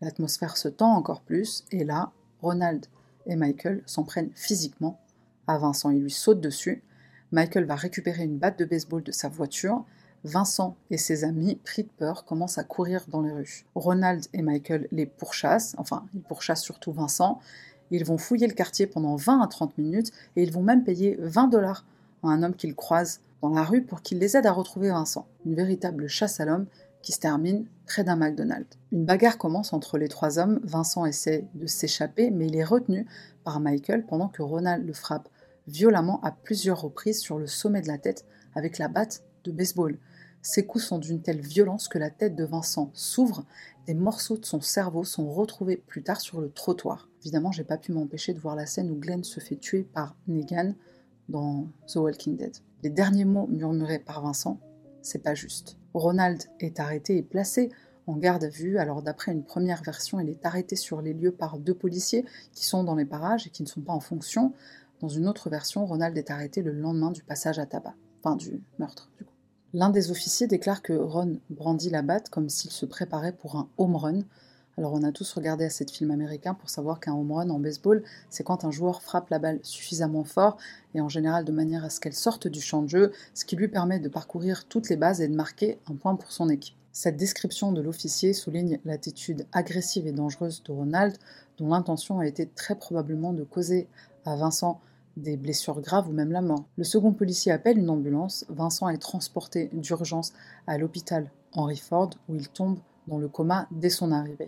L'atmosphère 0.00 0.56
se 0.56 0.66
tend 0.66 0.92
encore 0.96 1.20
plus, 1.20 1.64
et 1.70 1.84
là, 1.84 2.10
Ronald 2.42 2.86
et 3.26 3.36
Michael 3.36 3.82
s'en 3.86 4.04
prennent 4.04 4.30
physiquement 4.34 5.00
à 5.46 5.58
Vincent. 5.58 5.90
Il 5.90 6.02
lui 6.02 6.10
saute 6.10 6.40
dessus. 6.40 6.82
Michael 7.32 7.64
va 7.64 7.74
récupérer 7.74 8.24
une 8.24 8.38
batte 8.38 8.58
de 8.58 8.64
baseball 8.64 9.02
de 9.02 9.12
sa 9.12 9.28
voiture. 9.28 9.84
Vincent 10.24 10.76
et 10.90 10.96
ses 10.96 11.24
amis, 11.24 11.56
pris 11.64 11.84
de 11.84 11.88
peur, 11.88 12.24
commencent 12.24 12.58
à 12.58 12.64
courir 12.64 13.04
dans 13.08 13.22
les 13.22 13.32
rues. 13.32 13.64
Ronald 13.74 14.26
et 14.32 14.42
Michael 14.42 14.88
les 14.90 15.06
pourchassent, 15.06 15.76
enfin, 15.78 16.04
ils 16.14 16.22
pourchassent 16.22 16.64
surtout 16.64 16.92
Vincent. 16.92 17.40
Ils 17.90 18.04
vont 18.04 18.18
fouiller 18.18 18.48
le 18.48 18.54
quartier 18.54 18.86
pendant 18.86 19.14
20 19.14 19.40
à 19.40 19.46
30 19.46 19.78
minutes 19.78 20.10
et 20.34 20.42
ils 20.42 20.52
vont 20.52 20.62
même 20.62 20.82
payer 20.82 21.16
20 21.20 21.48
dollars 21.48 21.84
à 22.24 22.28
un 22.28 22.42
homme 22.42 22.54
qu'ils 22.54 22.74
croisent 22.74 23.20
dans 23.42 23.50
la 23.50 23.62
rue 23.62 23.82
pour 23.82 24.02
qu'il 24.02 24.18
les 24.18 24.36
aide 24.36 24.46
à 24.46 24.52
retrouver 24.52 24.88
Vincent. 24.88 25.26
Une 25.44 25.54
véritable 25.54 26.08
chasse 26.08 26.40
à 26.40 26.44
l'homme 26.44 26.66
qui 27.02 27.12
se 27.12 27.20
termine 27.20 27.66
près 27.86 28.04
d'un 28.04 28.16
McDonald's. 28.16 28.78
Une 28.92 29.04
bagarre 29.04 29.38
commence 29.38 29.72
entre 29.72 29.98
les 29.98 30.08
trois 30.08 30.38
hommes. 30.38 30.60
Vincent 30.64 31.06
essaie 31.06 31.46
de 31.54 31.66
s'échapper, 31.66 32.30
mais 32.30 32.46
il 32.46 32.56
est 32.56 32.64
retenu 32.64 33.06
par 33.44 33.60
Michael 33.60 34.06
pendant 34.06 34.28
que 34.28 34.42
Ronald 34.42 34.86
le 34.86 34.92
frappe 34.92 35.28
violemment 35.68 36.20
à 36.22 36.32
plusieurs 36.32 36.80
reprises 36.80 37.20
sur 37.20 37.38
le 37.38 37.46
sommet 37.46 37.80
de 37.80 37.88
la 37.88 37.98
tête 37.98 38.24
avec 38.54 38.78
la 38.78 38.88
batte 38.88 39.22
de 39.44 39.52
baseball. 39.52 39.98
Ces 40.42 40.64
coups 40.64 40.84
sont 40.84 40.98
d'une 40.98 41.22
telle 41.22 41.40
violence 41.40 41.88
que 41.88 41.98
la 41.98 42.10
tête 42.10 42.36
de 42.36 42.44
Vincent 42.44 42.90
s'ouvre, 42.94 43.44
des 43.86 43.94
morceaux 43.94 44.36
de 44.36 44.44
son 44.44 44.60
cerveau 44.60 45.04
sont 45.04 45.30
retrouvés 45.30 45.76
plus 45.76 46.02
tard 46.02 46.20
sur 46.20 46.40
le 46.40 46.50
trottoir. 46.50 47.08
Évidemment, 47.22 47.52
j'ai 47.52 47.64
pas 47.64 47.78
pu 47.78 47.92
m'empêcher 47.92 48.34
de 48.34 48.40
voir 48.40 48.56
la 48.56 48.66
scène 48.66 48.90
où 48.90 48.96
Glenn 48.96 49.22
se 49.24 49.40
fait 49.40 49.56
tuer 49.56 49.84
par 49.84 50.16
Negan 50.26 50.74
dans 51.28 51.66
The 51.86 51.96
Walking 51.96 52.36
Dead. 52.36 52.56
Les 52.82 52.90
derniers 52.90 53.24
mots 53.24 53.46
murmurés 53.48 53.98
par 53.98 54.22
Vincent, 54.22 54.60
c'est 55.06 55.22
pas 55.22 55.34
juste. 55.34 55.78
Ronald 55.94 56.42
est 56.60 56.80
arrêté 56.80 57.16
et 57.16 57.22
placé 57.22 57.70
en 58.06 58.16
garde 58.16 58.44
à 58.44 58.48
vue. 58.48 58.78
Alors 58.78 59.02
d'après 59.02 59.32
une 59.32 59.44
première 59.44 59.82
version, 59.82 60.20
il 60.20 60.28
est 60.28 60.44
arrêté 60.44 60.76
sur 60.76 61.00
les 61.00 61.14
lieux 61.14 61.32
par 61.32 61.58
deux 61.58 61.74
policiers 61.74 62.24
qui 62.52 62.66
sont 62.66 62.84
dans 62.84 62.94
les 62.94 63.04
parages 63.04 63.46
et 63.46 63.50
qui 63.50 63.62
ne 63.62 63.68
sont 63.68 63.80
pas 63.80 63.92
en 63.92 64.00
fonction. 64.00 64.52
Dans 65.00 65.08
une 65.08 65.28
autre 65.28 65.50
version, 65.50 65.86
Ronald 65.86 66.16
est 66.16 66.30
arrêté 66.30 66.62
le 66.62 66.72
lendemain 66.72 67.10
du 67.10 67.22
passage 67.22 67.58
à 67.58 67.66
tabac, 67.66 67.94
enfin 68.18 68.36
du 68.36 68.62
meurtre 68.78 69.10
du 69.16 69.24
coup. 69.24 69.32
L'un 69.72 69.90
des 69.90 70.10
officiers 70.10 70.46
déclare 70.46 70.82
que 70.82 70.94
Ron 70.94 71.38
brandit 71.50 71.90
la 71.90 72.02
batte 72.02 72.30
comme 72.30 72.48
s'il 72.48 72.70
se 72.70 72.86
préparait 72.86 73.32
pour 73.32 73.56
un 73.56 73.68
home 73.76 73.96
run, 73.96 74.20
alors 74.78 74.92
on 74.92 75.02
a 75.02 75.12
tous 75.12 75.32
regardé 75.32 75.64
à 75.64 75.70
cette 75.70 75.90
film 75.90 76.10
américain 76.10 76.54
pour 76.54 76.68
savoir 76.68 77.00
qu'un 77.00 77.14
home 77.14 77.32
run 77.32 77.48
en 77.50 77.58
baseball, 77.58 78.02
c'est 78.28 78.44
quand 78.44 78.64
un 78.64 78.70
joueur 78.70 79.00
frappe 79.00 79.30
la 79.30 79.38
balle 79.38 79.58
suffisamment 79.62 80.24
fort 80.24 80.58
et 80.94 81.00
en 81.00 81.08
général 81.08 81.44
de 81.44 81.52
manière 81.52 81.84
à 81.84 81.90
ce 81.90 81.98
qu'elle 81.98 82.14
sorte 82.14 82.46
du 82.46 82.60
champ 82.60 82.82
de 82.82 82.88
jeu, 82.88 83.12
ce 83.32 83.44
qui 83.44 83.56
lui 83.56 83.68
permet 83.68 84.00
de 84.00 84.08
parcourir 84.08 84.66
toutes 84.68 84.90
les 84.90 84.96
bases 84.96 85.20
et 85.20 85.28
de 85.28 85.34
marquer 85.34 85.78
un 85.88 85.94
point 85.94 86.14
pour 86.14 86.30
son 86.30 86.50
équipe. 86.50 86.76
Cette 86.92 87.16
description 87.16 87.72
de 87.72 87.80
l'officier 87.80 88.32
souligne 88.32 88.78
l'attitude 88.84 89.46
agressive 89.52 90.06
et 90.06 90.12
dangereuse 90.12 90.62
de 90.62 90.72
Ronald, 90.72 91.16
dont 91.58 91.68
l'intention 91.68 92.18
a 92.18 92.26
été 92.26 92.46
très 92.46 92.74
probablement 92.74 93.32
de 93.32 93.44
causer 93.44 93.88
à 94.24 94.36
Vincent 94.36 94.80
des 95.16 95.36
blessures 95.36 95.80
graves 95.80 96.08
ou 96.08 96.12
même 96.12 96.32
la 96.32 96.42
mort. 96.42 96.64
Le 96.76 96.84
second 96.84 97.12
policier 97.12 97.52
appelle 97.52 97.78
une 97.78 97.90
ambulance. 97.90 98.44
Vincent 98.48 98.88
est 98.88 98.98
transporté 98.98 99.70
d'urgence 99.72 100.32
à 100.66 100.78
l'hôpital 100.78 101.30
Henry 101.52 101.76
Ford 101.76 102.10
où 102.28 102.34
il 102.34 102.48
tombe 102.48 102.78
dans 103.06 103.18
le 103.18 103.28
coma 103.28 103.66
dès 103.70 103.90
son 103.90 104.12
arrivée. 104.12 104.46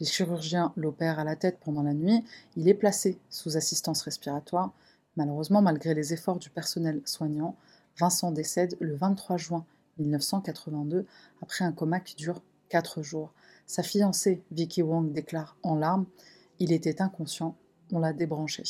Les 0.00 0.06
chirurgiens 0.06 0.72
l'opèrent 0.76 1.18
à 1.18 1.24
la 1.24 1.36
tête 1.36 1.58
pendant 1.60 1.82
la 1.82 1.94
nuit, 1.94 2.24
il 2.56 2.68
est 2.68 2.74
placé 2.74 3.18
sous 3.30 3.56
assistance 3.56 4.02
respiratoire. 4.02 4.72
Malheureusement, 5.16 5.62
malgré 5.62 5.94
les 5.94 6.12
efforts 6.12 6.38
du 6.38 6.50
personnel 6.50 7.00
soignant, 7.04 7.56
Vincent 7.98 8.30
décède 8.30 8.76
le 8.78 8.94
23 8.94 9.36
juin 9.36 9.66
1982 9.98 11.06
après 11.42 11.64
un 11.64 11.72
coma 11.72 11.98
qui 11.98 12.14
dure 12.14 12.42
4 12.68 13.02
jours. 13.02 13.32
Sa 13.66 13.82
fiancée, 13.82 14.42
Vicky 14.52 14.82
Wong, 14.82 15.12
déclare 15.12 15.56
en 15.62 15.74
larmes 15.74 16.06
Il 16.60 16.72
était 16.72 17.02
inconscient, 17.02 17.56
on 17.92 17.98
l'a 17.98 18.12
débranché. 18.12 18.62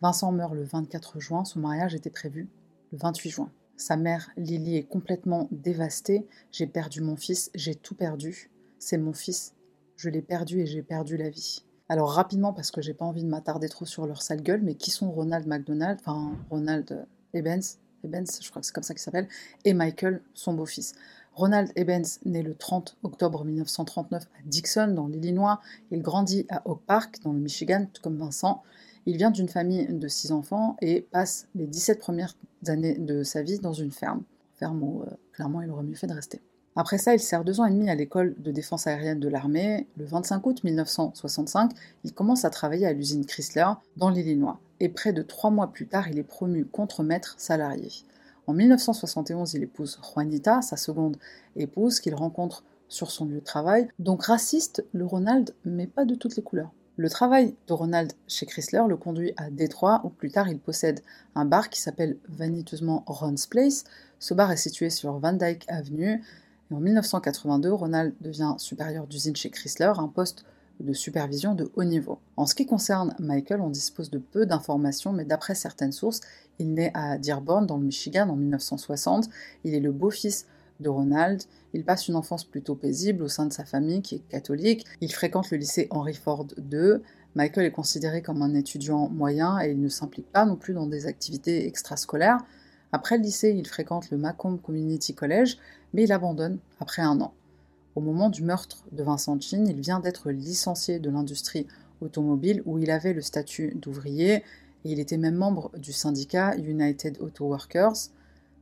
Vincent 0.00 0.32
meurt 0.32 0.54
le 0.54 0.64
24 0.64 1.20
juin, 1.20 1.44
son 1.44 1.60
mariage 1.60 1.94
était 1.94 2.10
prévu 2.10 2.48
le 2.92 2.98
28 2.98 3.30
juin. 3.30 3.50
Sa 3.76 3.96
mère, 3.96 4.30
Lily, 4.36 4.76
est 4.76 4.88
complètement 4.88 5.48
dévastée. 5.50 6.26
J'ai 6.50 6.66
perdu 6.66 7.00
mon 7.00 7.16
fils, 7.16 7.50
j'ai 7.54 7.74
tout 7.74 7.94
perdu 7.94 8.50
c'est 8.82 8.98
mon 8.98 9.12
fils. 9.12 9.54
Je 9.96 10.10
l'ai 10.10 10.22
perdu 10.22 10.60
et 10.60 10.66
j'ai 10.66 10.82
perdu 10.82 11.16
la 11.16 11.30
vie. 11.30 11.64
Alors 11.88 12.10
rapidement, 12.10 12.52
parce 12.52 12.70
que 12.70 12.82
j'ai 12.82 12.94
pas 12.94 13.04
envie 13.04 13.22
de 13.22 13.28
m'attarder 13.28 13.68
trop 13.68 13.84
sur 13.84 14.06
leur 14.06 14.22
sale 14.22 14.42
gueule, 14.42 14.62
mais 14.62 14.74
qui 14.74 14.90
sont 14.90 15.10
Ronald 15.10 15.46
McDonald, 15.46 15.98
enfin 16.00 16.32
Ronald 16.50 17.06
Ebens, 17.32 17.78
Ebens, 18.02 18.40
je 18.40 18.50
crois 18.50 18.60
que 18.60 18.66
c'est 18.66 18.72
comme 18.72 18.82
ça 18.82 18.94
qu'il 18.94 19.02
s'appelle, 19.02 19.28
et 19.64 19.74
Michael, 19.74 20.20
son 20.34 20.54
beau-fils. 20.54 20.94
Ronald 21.34 21.70
Ebens, 21.76 22.18
né 22.24 22.42
le 22.42 22.54
30 22.54 22.96
octobre 23.04 23.44
1939 23.44 24.24
à 24.24 24.42
Dixon, 24.44 24.88
dans 24.88 25.06
l'Illinois, 25.06 25.60
il 25.92 26.02
grandit 26.02 26.46
à 26.50 26.68
Oak 26.68 26.82
Park, 26.84 27.20
dans 27.22 27.32
le 27.32 27.38
Michigan, 27.38 27.86
tout 27.92 28.02
comme 28.02 28.18
Vincent. 28.18 28.62
Il 29.06 29.16
vient 29.16 29.30
d'une 29.30 29.48
famille 29.48 29.86
de 29.86 30.08
six 30.08 30.32
enfants 30.32 30.76
et 30.80 31.02
passe 31.02 31.46
les 31.54 31.66
17 31.66 32.00
premières 32.00 32.34
années 32.66 32.98
de 32.98 33.22
sa 33.22 33.42
vie 33.42 33.60
dans 33.60 33.72
une 33.72 33.92
ferme. 33.92 34.22
Ferme 34.56 34.82
où, 34.82 35.02
euh, 35.02 35.06
clairement, 35.32 35.62
il 35.62 35.70
aurait 35.70 35.84
mieux 35.84 35.94
fait 35.94 36.06
de 36.06 36.14
rester. 36.14 36.40
Après 36.74 36.96
ça, 36.96 37.14
il 37.14 37.20
sert 37.20 37.44
deux 37.44 37.60
ans 37.60 37.66
et 37.66 37.70
demi 37.70 37.90
à 37.90 37.94
l'école 37.94 38.34
de 38.38 38.50
défense 38.50 38.86
aérienne 38.86 39.20
de 39.20 39.28
l'armée. 39.28 39.86
Le 39.98 40.06
25 40.06 40.46
août 40.46 40.64
1965, 40.64 41.72
il 42.04 42.14
commence 42.14 42.46
à 42.46 42.50
travailler 42.50 42.86
à 42.86 42.94
l'usine 42.94 43.26
Chrysler 43.26 43.66
dans 43.98 44.08
l'Illinois. 44.08 44.58
Et 44.80 44.88
près 44.88 45.12
de 45.12 45.22
trois 45.22 45.50
mois 45.50 45.70
plus 45.70 45.86
tard, 45.86 46.08
il 46.08 46.18
est 46.18 46.22
promu 46.22 46.64
contre-maître 46.64 47.34
salarié. 47.36 47.90
En 48.46 48.54
1971, 48.54 49.54
il 49.54 49.62
épouse 49.62 50.00
Juanita, 50.02 50.62
sa 50.62 50.76
seconde 50.76 51.18
épouse, 51.56 52.00
qu'il 52.00 52.14
rencontre 52.14 52.64
sur 52.88 53.10
son 53.10 53.26
lieu 53.26 53.40
de 53.40 53.44
travail. 53.44 53.88
Donc 53.98 54.24
raciste, 54.24 54.84
le 54.92 55.04
Ronald, 55.04 55.54
mais 55.64 55.86
pas 55.86 56.04
de 56.06 56.14
toutes 56.14 56.36
les 56.36 56.42
couleurs. 56.42 56.72
Le 56.96 57.08
travail 57.08 57.54
de 57.68 57.72
Ronald 57.72 58.12
chez 58.28 58.44
Chrysler 58.44 58.82
le 58.88 58.96
conduit 58.96 59.32
à 59.36 59.50
Détroit, 59.50 60.00
où 60.04 60.08
plus 60.08 60.30
tard 60.30 60.48
il 60.48 60.58
possède 60.58 61.00
un 61.34 61.44
bar 61.44 61.70
qui 61.70 61.80
s'appelle 61.80 62.16
vaniteusement 62.28 63.02
Ron's 63.06 63.46
Place. 63.46 63.84
Ce 64.18 64.34
bar 64.34 64.52
est 64.52 64.56
situé 64.56 64.90
sur 64.90 65.18
Van 65.18 65.32
Dyke 65.32 65.64
Avenue. 65.68 66.22
En 66.70 66.80
1982, 66.80 67.72
Ronald 67.72 68.14
devient 68.20 68.54
supérieur 68.58 69.06
d'usine 69.06 69.36
chez 69.36 69.50
Chrysler, 69.50 69.92
un 69.98 70.08
poste 70.08 70.44
de 70.80 70.92
supervision 70.92 71.54
de 71.54 71.70
haut 71.74 71.84
niveau. 71.84 72.18
En 72.36 72.46
ce 72.46 72.54
qui 72.54 72.66
concerne 72.66 73.14
Michael, 73.18 73.60
on 73.60 73.70
dispose 73.70 74.10
de 74.10 74.18
peu 74.18 74.46
d'informations, 74.46 75.12
mais 75.12 75.24
d'après 75.24 75.54
certaines 75.54 75.92
sources, 75.92 76.20
il 76.58 76.74
naît 76.74 76.90
à 76.94 77.18
Dearborn, 77.18 77.66
dans 77.66 77.76
le 77.76 77.84
Michigan, 77.84 78.28
en 78.28 78.36
1960. 78.36 79.28
Il 79.64 79.74
est 79.74 79.80
le 79.80 79.92
beau-fils 79.92 80.46
de 80.80 80.88
Ronald. 80.88 81.42
Il 81.72 81.84
passe 81.84 82.08
une 82.08 82.16
enfance 82.16 82.44
plutôt 82.44 82.74
paisible 82.74 83.22
au 83.22 83.28
sein 83.28 83.46
de 83.46 83.52
sa 83.52 83.64
famille, 83.64 84.02
qui 84.02 84.16
est 84.16 84.28
catholique. 84.28 84.84
Il 85.00 85.12
fréquente 85.12 85.50
le 85.50 85.58
lycée 85.58 85.88
Henry 85.90 86.14
Ford 86.14 86.46
II. 86.58 87.00
Michael 87.34 87.66
est 87.66 87.72
considéré 87.72 88.20
comme 88.20 88.42
un 88.42 88.54
étudiant 88.54 89.08
moyen 89.08 89.58
et 89.60 89.70
il 89.70 89.80
ne 89.80 89.88
s'implique 89.88 90.30
pas 90.30 90.44
non 90.44 90.56
plus 90.56 90.74
dans 90.74 90.86
des 90.86 91.06
activités 91.06 91.66
extrascolaires. 91.66 92.38
Après 92.94 93.16
le 93.16 93.22
lycée, 93.22 93.54
il 93.56 93.66
fréquente 93.66 94.10
le 94.10 94.18
Macomb 94.18 94.58
Community 94.58 95.14
College, 95.14 95.56
mais 95.92 96.04
il 96.04 96.12
abandonne 96.12 96.58
après 96.80 97.02
un 97.02 97.20
an. 97.20 97.34
Au 97.94 98.00
moment 98.00 98.30
du 98.30 98.42
meurtre 98.42 98.84
de 98.92 99.02
Vincent 99.02 99.38
Chin, 99.40 99.66
il 99.66 99.80
vient 99.80 100.00
d'être 100.00 100.30
licencié 100.30 100.98
de 100.98 101.10
l'industrie 101.10 101.66
automobile 102.00 102.62
où 102.64 102.78
il 102.78 102.90
avait 102.90 103.12
le 103.12 103.20
statut 103.20 103.74
d'ouvrier 103.74 104.36
et 104.84 104.92
il 104.92 104.98
était 104.98 105.18
même 105.18 105.36
membre 105.36 105.70
du 105.78 105.92
syndicat 105.92 106.56
United 106.56 107.18
Auto 107.20 107.46
Workers. 107.46 108.10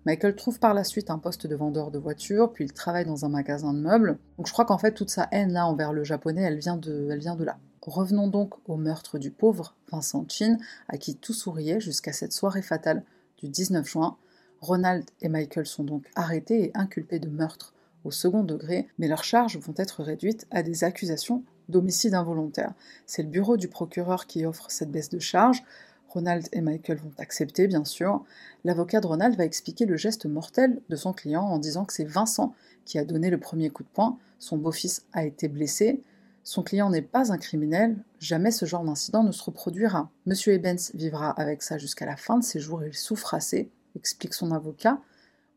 Michael 0.06 0.34
trouve 0.34 0.58
par 0.58 0.74
la 0.74 0.84
suite 0.84 1.10
un 1.10 1.18
poste 1.18 1.46
de 1.46 1.54
vendeur 1.54 1.90
de 1.90 1.98
voitures, 1.98 2.52
puis 2.52 2.64
il 2.64 2.72
travaille 2.72 3.04
dans 3.04 3.24
un 3.24 3.28
magasin 3.28 3.74
de 3.74 3.80
meubles. 3.80 4.18
Donc 4.38 4.46
je 4.46 4.52
crois 4.52 4.64
qu'en 4.64 4.78
fait 4.78 4.92
toute 4.92 5.10
sa 5.10 5.28
haine 5.30 5.52
là 5.52 5.66
envers 5.66 5.92
le 5.92 6.04
japonais, 6.04 6.42
elle 6.42 6.58
vient 6.58 6.76
de, 6.76 7.08
là. 7.44 7.58
Revenons 7.82 8.28
donc 8.28 8.54
au 8.68 8.76
meurtre 8.76 9.18
du 9.18 9.30
pauvre 9.30 9.74
Vincent 9.90 10.24
Chin, 10.28 10.58
à 10.88 10.98
qui 10.98 11.16
tout 11.16 11.32
souriait 11.32 11.80
jusqu'à 11.80 12.12
cette 12.12 12.32
soirée 12.32 12.62
fatale 12.62 13.02
du 13.38 13.48
19 13.48 13.86
juin. 13.86 14.16
Ronald 14.60 15.04
et 15.22 15.28
Michael 15.28 15.66
sont 15.66 15.84
donc 15.84 16.04
arrêtés 16.14 16.64
et 16.64 16.70
inculpés 16.74 17.18
de 17.18 17.28
meurtre 17.28 17.72
au 18.04 18.10
second 18.10 18.44
degré, 18.44 18.88
mais 18.98 19.08
leurs 19.08 19.24
charges 19.24 19.58
vont 19.58 19.74
être 19.76 20.02
réduites 20.02 20.46
à 20.50 20.62
des 20.62 20.84
accusations 20.84 21.42
d'homicide 21.68 22.14
involontaire. 22.14 22.72
C'est 23.06 23.22
le 23.22 23.28
bureau 23.28 23.56
du 23.56 23.68
procureur 23.68 24.26
qui 24.26 24.44
offre 24.44 24.70
cette 24.70 24.90
baisse 24.90 25.10
de 25.10 25.18
charge. 25.18 25.62
Ronald 26.08 26.48
et 26.52 26.60
Michael 26.60 26.98
vont 26.98 27.12
accepter, 27.18 27.68
bien 27.68 27.84
sûr. 27.84 28.24
L'avocat 28.64 29.00
de 29.00 29.06
Ronald 29.06 29.36
va 29.36 29.44
expliquer 29.44 29.86
le 29.86 29.96
geste 29.96 30.26
mortel 30.26 30.80
de 30.88 30.96
son 30.96 31.12
client 31.12 31.42
en 31.42 31.58
disant 31.58 31.84
que 31.84 31.92
c'est 31.92 32.04
Vincent 32.04 32.52
qui 32.84 32.98
a 32.98 33.04
donné 33.04 33.30
le 33.30 33.38
premier 33.38 33.70
coup 33.70 33.84
de 33.84 33.88
poing, 33.88 34.18
son 34.38 34.56
beau-fils 34.56 35.06
a 35.12 35.24
été 35.24 35.46
blessé, 35.46 36.02
son 36.42 36.62
client 36.62 36.90
n'est 36.90 37.02
pas 37.02 37.32
un 37.32 37.38
criminel, 37.38 37.96
jamais 38.18 38.50
ce 38.50 38.64
genre 38.64 38.82
d'incident 38.82 39.22
ne 39.22 39.30
se 39.30 39.44
reproduira. 39.44 40.10
Monsieur 40.26 40.54
Ebens 40.54 40.90
vivra 40.94 41.30
avec 41.30 41.62
ça 41.62 41.78
jusqu'à 41.78 42.06
la 42.06 42.16
fin 42.16 42.38
de 42.38 42.44
ses 42.44 42.58
jours, 42.58 42.82
il 42.82 42.94
souffre 42.94 43.34
assez, 43.34 43.70
explique 43.96 44.34
son 44.34 44.52
avocat. 44.52 45.00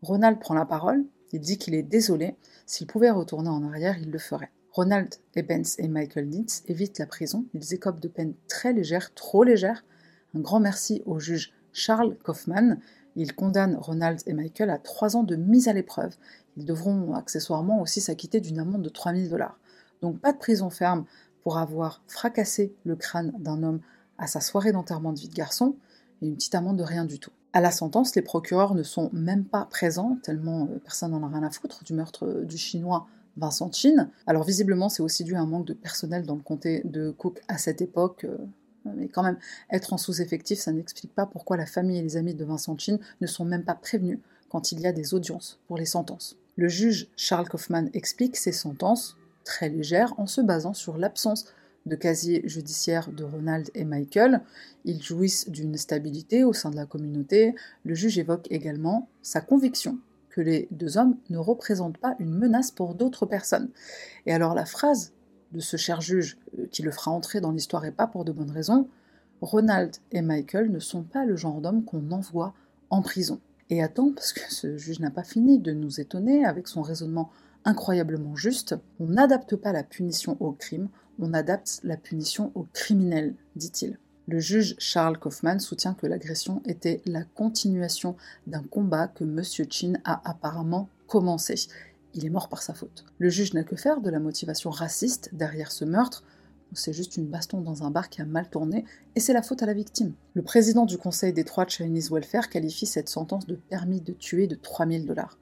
Ronald 0.01 0.39
prend 0.39 0.53
la 0.53 0.65
parole, 0.65 1.05
il 1.31 1.39
dit 1.39 1.57
qu'il 1.57 1.75
est 1.75 1.83
désolé, 1.83 2.35
s'il 2.65 2.87
pouvait 2.87 3.09
retourner 3.09 3.49
en 3.49 3.63
arrière, 3.63 3.97
il 3.99 4.11
le 4.11 4.19
ferait. 4.19 4.51
Ronald 4.71 5.15
Ebens 5.35 5.77
et 5.77 5.87
Michael 5.87 6.27
Nitz 6.27 6.63
évitent 6.67 6.99
la 6.99 7.05
prison, 7.05 7.45
ils 7.53 7.73
écopent 7.73 7.99
de 7.99 8.07
peines 8.07 8.33
très 8.47 8.73
légères, 8.73 9.13
trop 9.13 9.43
légères. 9.43 9.83
Un 10.35 10.39
grand 10.39 10.59
merci 10.59 11.03
au 11.05 11.19
juge 11.19 11.53
Charles 11.73 12.17
Kaufman. 12.23 12.77
Il 13.15 13.35
condamne 13.35 13.75
Ronald 13.75 14.21
et 14.25 14.33
Michael 14.33 14.71
à 14.71 14.79
trois 14.79 15.15
ans 15.15 15.23
de 15.23 15.35
mise 15.35 15.67
à 15.67 15.73
l'épreuve. 15.73 16.15
Ils 16.57 16.65
devront 16.65 17.13
accessoirement 17.13 17.81
aussi 17.81 18.01
s'acquitter 18.01 18.39
d'une 18.39 18.59
amende 18.59 18.81
de 18.81 18.89
3000 18.89 19.29
dollars. 19.29 19.59
Donc 20.01 20.19
pas 20.19 20.33
de 20.33 20.37
prison 20.39 20.69
ferme 20.69 21.05
pour 21.43 21.57
avoir 21.57 22.01
fracassé 22.07 22.73
le 22.83 22.95
crâne 22.95 23.33
d'un 23.37 23.61
homme 23.61 23.81
à 24.17 24.27
sa 24.27 24.41
soirée 24.41 24.71
d'enterrement 24.71 25.13
de 25.13 25.19
vie 25.19 25.29
de 25.29 25.33
garçon, 25.33 25.75
et 26.21 26.27
une 26.27 26.35
petite 26.35 26.55
amende 26.55 26.77
de 26.77 26.83
rien 26.83 27.05
du 27.05 27.19
tout. 27.19 27.31
À 27.55 27.61
la 27.61 27.69
sentence, 27.69 28.15
les 28.15 28.23
procureurs 28.23 28.73
ne 28.73 28.81
sont 28.81 29.11
même 29.13 29.45
pas 29.45 29.65
présents, 29.65 30.17
tellement 30.23 30.63
euh, 30.63 30.79
personne 30.83 31.11
n'en 31.11 31.21
a 31.21 31.27
rien 31.27 31.43
à 31.43 31.51
foutre 31.51 31.83
du 31.83 31.93
meurtre 31.93 32.25
euh, 32.25 32.45
du 32.45 32.57
chinois 32.57 33.05
Vincent 33.37 33.71
Chin. 33.71 34.09
Alors 34.25 34.43
visiblement, 34.43 34.89
c'est 34.89 35.03
aussi 35.03 35.23
dû 35.23 35.35
à 35.35 35.39
un 35.39 35.45
manque 35.45 35.65
de 35.65 35.73
personnel 35.73 36.25
dans 36.25 36.35
le 36.35 36.41
comté 36.41 36.81
de 36.83 37.11
Cook 37.11 37.41
à 37.47 37.59
cette 37.59 37.81
époque. 37.81 38.25
Euh, 38.25 38.37
mais 38.95 39.07
quand 39.07 39.21
même, 39.21 39.37
être 39.71 39.93
en 39.93 39.97
sous-effectif, 39.97 40.59
ça 40.59 40.71
n'explique 40.71 41.13
pas 41.13 41.27
pourquoi 41.27 41.55
la 41.55 41.67
famille 41.67 41.99
et 41.99 42.01
les 42.01 42.17
amis 42.17 42.33
de 42.33 42.43
Vincent 42.43 42.75
Chin 42.77 42.97
ne 43.21 43.27
sont 43.27 43.45
même 43.45 43.63
pas 43.63 43.75
prévenus 43.75 44.19
quand 44.49 44.71
il 44.71 44.81
y 44.81 44.87
a 44.87 44.91
des 44.91 45.13
audiences 45.13 45.59
pour 45.67 45.77
les 45.77 45.85
sentences. 45.85 46.37
Le 46.57 46.67
juge 46.67 47.07
Charles 47.15 47.47
Kaufman 47.47 47.89
explique 47.93 48.35
ces 48.35 48.51
sentences, 48.51 49.15
très 49.45 49.69
légères, 49.69 50.13
en 50.17 50.25
se 50.25 50.41
basant 50.41 50.73
sur 50.73 50.97
l'absence 50.97 51.45
de 51.85 51.95
casier 51.95 52.41
judiciaire 52.47 53.11
de 53.11 53.23
Ronald 53.23 53.69
et 53.75 53.83
Michael. 53.83 54.41
Ils 54.85 55.01
jouissent 55.01 55.49
d'une 55.49 55.77
stabilité 55.77 56.43
au 56.43 56.53
sein 56.53 56.69
de 56.69 56.75
la 56.75 56.85
communauté. 56.85 57.55
Le 57.83 57.93
juge 57.93 58.17
évoque 58.17 58.47
également 58.49 59.09
sa 59.21 59.41
conviction 59.41 59.99
que 60.29 60.41
les 60.41 60.67
deux 60.71 60.97
hommes 60.97 61.17
ne 61.29 61.37
représentent 61.37 61.97
pas 61.97 62.15
une 62.19 62.33
menace 62.33 62.71
pour 62.71 62.95
d'autres 62.95 63.25
personnes. 63.25 63.69
Et 64.25 64.33
alors 64.33 64.55
la 64.55 64.65
phrase 64.65 65.11
de 65.51 65.59
ce 65.59 65.77
cher 65.77 66.01
juge 66.01 66.37
euh, 66.57 66.65
qui 66.71 66.81
le 66.81 66.91
fera 66.91 67.11
entrer 67.11 67.39
dans 67.39 67.51
l'histoire 67.51 67.85
et 67.85 67.91
pas 67.91 68.07
pour 68.07 68.25
de 68.25 68.31
bonnes 68.31 68.49
raisons, 68.49 68.87
Ronald 69.41 69.97
et 70.11 70.21
Michael 70.21 70.71
ne 70.71 70.79
sont 70.79 71.03
pas 71.03 71.25
le 71.25 71.35
genre 71.35 71.61
d'homme 71.61 71.83
qu'on 71.83 72.11
envoie 72.11 72.53
en 72.89 73.01
prison. 73.01 73.39
Et 73.69 73.83
attends, 73.83 74.11
parce 74.11 74.33
que 74.33 74.41
ce 74.51 74.77
juge 74.77 74.99
n'a 74.99 75.11
pas 75.11 75.23
fini 75.23 75.59
de 75.59 75.71
nous 75.71 75.99
étonner 75.99 76.45
avec 76.45 76.67
son 76.67 76.81
raisonnement 76.81 77.29
incroyablement 77.65 78.35
juste, 78.35 78.75
on 78.99 79.05
n'adapte 79.05 79.55
pas 79.55 79.71
la 79.71 79.83
punition 79.83 80.37
au 80.39 80.51
crime, 80.51 80.89
on 81.19 81.33
adapte 81.33 81.79
la 81.83 81.97
punition 81.97 82.51
au 82.55 82.67
criminel, 82.73 83.35
dit-il. 83.55 83.97
Le 84.27 84.39
juge 84.39 84.75
Charles 84.77 85.19
Kaufman 85.19 85.59
soutient 85.59 85.93
que 85.93 86.07
l'agression 86.07 86.61
était 86.65 87.01
la 87.05 87.23
continuation 87.23 88.15
d'un 88.47 88.63
combat 88.63 89.09
que 89.09 89.25
M. 89.25 89.41
Chin 89.69 89.93
a 90.05 90.29
apparemment 90.29 90.87
commencé. 91.07 91.55
Il 92.13 92.25
est 92.25 92.29
mort 92.29 92.47
par 92.47 92.61
sa 92.61 92.73
faute. 92.73 93.03
Le 93.17 93.29
juge 93.29 93.53
n'a 93.53 93.63
que 93.63 93.75
faire 93.75 93.99
de 93.99 94.09
la 94.09 94.19
motivation 94.19 94.69
raciste 94.69 95.29
derrière 95.33 95.71
ce 95.71 95.83
meurtre. 95.83 96.23
C'est 96.71 96.93
juste 96.93 97.17
une 97.17 97.27
baston 97.27 97.61
dans 97.61 97.83
un 97.83 97.91
bar 97.91 98.09
qui 98.09 98.21
a 98.21 98.25
mal 98.25 98.49
tourné 98.49 98.85
et 99.15 99.19
c'est 99.19 99.33
la 99.33 99.43
faute 99.43 99.61
à 99.61 99.65
la 99.65 99.73
victime. 99.73 100.13
Le 100.33 100.41
président 100.41 100.85
du 100.85 100.97
conseil 100.97 101.33
des 101.33 101.43
trois 101.43 101.67
Chinese 101.67 102.09
Welfare 102.09 102.49
qualifie 102.49 102.85
cette 102.85 103.09
sentence 103.09 103.45
de 103.45 103.55
permis 103.55 104.01
de 104.01 104.13
tuer 104.13 104.47
de 104.47 104.55
3000 104.55 105.05
dollars. 105.05 105.37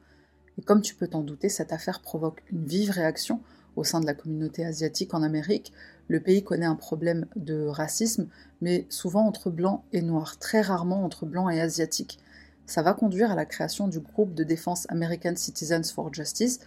Et 0.57 0.61
comme 0.61 0.81
tu 0.81 0.95
peux 0.95 1.07
t'en 1.07 1.21
douter, 1.21 1.49
cette 1.49 1.71
affaire 1.71 2.01
provoque 2.01 2.43
une 2.51 2.65
vive 2.65 2.91
réaction 2.91 3.41
au 3.75 3.83
sein 3.83 3.99
de 3.99 4.05
la 4.05 4.13
communauté 4.13 4.65
asiatique 4.65 5.13
en 5.13 5.23
Amérique, 5.23 5.73
le 6.07 6.19
pays 6.19 6.43
connaît 6.43 6.65
un 6.65 6.75
problème 6.75 7.25
de 7.35 7.65
racisme, 7.67 8.27
mais 8.59 8.85
souvent 8.89 9.25
entre 9.25 9.49
blancs 9.49 9.83
et 9.93 10.01
noirs, 10.01 10.37
très 10.39 10.61
rarement 10.61 11.05
entre 11.05 11.25
blancs 11.25 11.51
et 11.53 11.61
asiatiques. 11.61 12.19
Ça 12.65 12.81
va 12.81 12.93
conduire 12.93 13.31
à 13.31 13.35
la 13.35 13.45
création 13.45 13.87
du 13.87 13.99
groupe 13.99 14.33
de 14.33 14.43
défense 14.43 14.85
American 14.89 15.35
Citizens 15.35 15.91
for 15.93 16.13
Justice, 16.13 16.59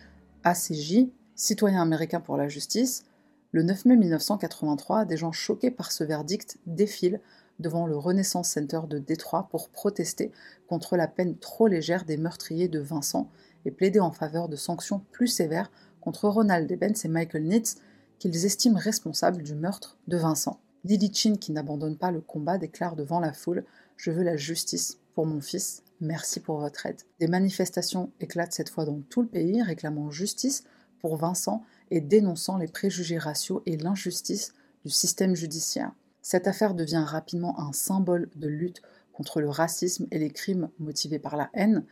ACJ, 0.45 1.07
Citoyens 1.35 1.83
américains 1.83 2.21
pour 2.21 2.37
la 2.37 2.49
justice. 2.49 3.05
Le 3.53 3.63
9 3.63 3.85
mai 3.87 3.97
1983, 3.97 5.05
des 5.05 5.17
gens 5.17 5.33
choqués 5.33 5.71
par 5.71 5.93
ce 5.93 6.05
verdict 6.05 6.59
défilent 6.67 7.21
devant 7.59 7.87
le 7.87 7.97
Renaissance 7.97 8.51
Center 8.51 8.81
de 8.89 8.99
Détroit 8.99 9.49
pour 9.51 9.69
protester 9.69 10.33
contre 10.67 10.97
la 10.97 11.07
peine 11.07 11.37
trop 11.37 11.67
légère 11.67 12.05
des 12.05 12.17
meurtriers 12.17 12.69
de 12.69 12.81
Vincent 12.81 13.31
et 13.65 13.71
plaider 13.71 14.01
en 14.01 14.11
faveur 14.11 14.49
de 14.49 14.57
sanctions 14.57 15.03
plus 15.13 15.29
sévères 15.29 15.71
contre 16.05 16.29
Ronald 16.29 16.71
Ebens 16.71 17.05
et 17.05 17.09
Michael 17.09 17.45
Nitz, 17.45 17.77
qu'ils 18.19 18.45
estiment 18.45 18.79
responsables 18.79 19.43
du 19.43 19.55
meurtre 19.55 19.97
de 20.07 20.19
Vincent. 20.19 20.61
Lily 20.85 21.11
Chin, 21.15 21.37
qui 21.37 21.51
n'abandonne 21.51 21.97
pas 21.97 22.11
le 22.11 22.21
combat, 22.21 22.59
déclare 22.59 22.95
devant 22.95 23.21
la 23.21 23.33
foule 23.33 23.65
Je 23.97 24.11
veux 24.11 24.23
la 24.23 24.37
justice 24.37 24.99
pour 25.15 25.25
mon 25.25 25.41
fils, 25.41 25.83
merci 26.01 26.41
pour 26.41 26.59
votre 26.59 26.85
aide. 26.85 27.01
Des 27.21 27.27
manifestations 27.27 28.13
éclatent 28.21 28.53
cette 28.53 28.69
fois 28.69 28.85
dans 28.85 29.01
tout 29.09 29.23
le 29.23 29.29
pays, 29.29 29.63
réclamant 29.63 30.11
justice 30.11 30.65
pour 31.01 31.17
Vincent 31.17 31.65
et 31.91 32.03
dénonçant 32.03 32.59
les 32.59 32.69
préjugés 32.69 33.19
raciaux 33.19 33.63
et 33.65 33.79
l'injustice 33.79 34.53
du 34.85 34.91
système 34.91 35.35
judiciaire. 35.35 35.93
Cette 36.21 36.47
affaire 36.47 36.75
devient 36.75 37.05
rapidement 37.07 37.59
un 37.59 37.73
symbole 37.73 38.29
de 38.37 38.49
lutte 38.49 38.83
contre 39.13 39.41
le 39.41 39.49
racisme 39.49 40.07
et 40.11 40.19
les 40.19 40.31
crimes 40.31 40.69
motivés 40.79 41.19
par 41.19 41.37
la 41.37 41.49
haine, 41.55 41.85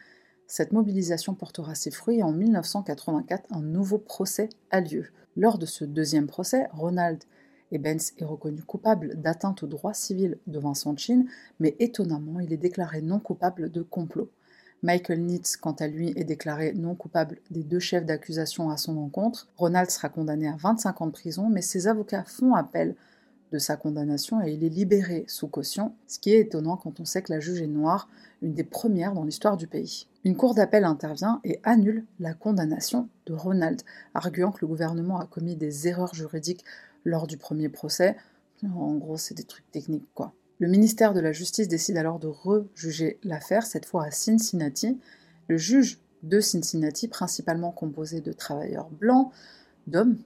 cette 0.46 0.72
mobilisation 0.72 1.34
portera 1.34 1.74
ses 1.74 1.90
fruits 1.90 2.18
et 2.18 2.22
en 2.22 2.32
1984, 2.32 3.52
un 3.52 3.62
nouveau 3.62 3.98
procès 3.98 4.48
a 4.70 4.80
lieu. 4.80 5.06
Lors 5.36 5.58
de 5.58 5.66
ce 5.66 5.84
deuxième 5.84 6.26
procès, 6.26 6.68
Ronald 6.72 7.22
Ebens 7.70 8.12
est 8.18 8.24
reconnu 8.24 8.62
coupable 8.62 9.14
d'atteinte 9.20 9.62
aux 9.62 9.66
droits 9.66 9.94
civils 9.94 10.38
de 10.46 10.58
Vincent 10.58 10.96
Chin, 10.96 11.24
mais 11.58 11.74
étonnamment, 11.78 12.38
il 12.40 12.52
est 12.52 12.58
déclaré 12.58 13.00
non 13.00 13.18
coupable 13.18 13.70
de 13.70 13.82
complot. 13.82 14.30
Michael 14.82 15.20
Nitz, 15.20 15.56
quant 15.56 15.72
à 15.72 15.86
lui, 15.86 16.12
est 16.16 16.24
déclaré 16.24 16.72
non 16.72 16.94
coupable 16.94 17.38
des 17.50 17.62
deux 17.62 17.78
chefs 17.78 18.04
d'accusation 18.04 18.70
à 18.70 18.76
son 18.76 18.98
encontre. 18.98 19.48
Ronald 19.56 19.90
sera 19.90 20.08
condamné 20.08 20.48
à 20.48 20.56
25 20.56 21.00
ans 21.00 21.06
de 21.06 21.12
prison, 21.12 21.48
mais 21.48 21.62
ses 21.62 21.86
avocats 21.86 22.24
font 22.24 22.54
appel 22.54 22.96
de 23.52 23.58
sa 23.58 23.76
condamnation 23.76 24.42
et 24.42 24.52
il 24.52 24.64
est 24.64 24.70
libéré 24.70 25.24
sous 25.28 25.46
caution, 25.46 25.94
ce 26.08 26.18
qui 26.18 26.32
est 26.32 26.40
étonnant 26.40 26.76
quand 26.76 26.98
on 26.98 27.04
sait 27.04 27.22
que 27.22 27.32
la 27.32 27.38
juge 27.38 27.60
est 27.60 27.66
noire, 27.66 28.08
une 28.40 28.54
des 28.54 28.64
premières 28.64 29.12
dans 29.12 29.24
l'histoire 29.24 29.56
du 29.56 29.66
pays. 29.66 30.08
Une 30.24 30.36
cour 30.36 30.54
d'appel 30.54 30.84
intervient 30.84 31.40
et 31.44 31.60
annule 31.62 32.04
la 32.18 32.32
condamnation 32.32 33.08
de 33.26 33.34
Ronald, 33.34 33.82
arguant 34.14 34.52
que 34.52 34.62
le 34.62 34.66
gouvernement 34.66 35.20
a 35.20 35.26
commis 35.26 35.54
des 35.54 35.86
erreurs 35.86 36.14
juridiques 36.14 36.64
lors 37.04 37.26
du 37.26 37.36
premier 37.36 37.68
procès. 37.68 38.16
En 38.64 38.94
gros, 38.94 39.18
c'est 39.18 39.34
des 39.34 39.44
trucs 39.44 39.70
techniques, 39.70 40.08
quoi. 40.14 40.32
Le 40.58 40.68
ministère 40.68 41.12
de 41.12 41.20
la 41.20 41.32
Justice 41.32 41.66
décide 41.66 41.96
alors 41.96 42.20
de 42.20 42.28
rejuger 42.28 43.18
l'affaire, 43.24 43.66
cette 43.66 43.84
fois 43.84 44.04
à 44.04 44.10
Cincinnati. 44.12 44.98
Le 45.48 45.56
juge 45.56 45.98
de 46.22 46.38
Cincinnati, 46.38 47.08
principalement 47.08 47.72
composé 47.72 48.20
de 48.20 48.32
travailleurs 48.32 48.88
blancs, 48.88 49.32
d'hommes, 49.88 50.18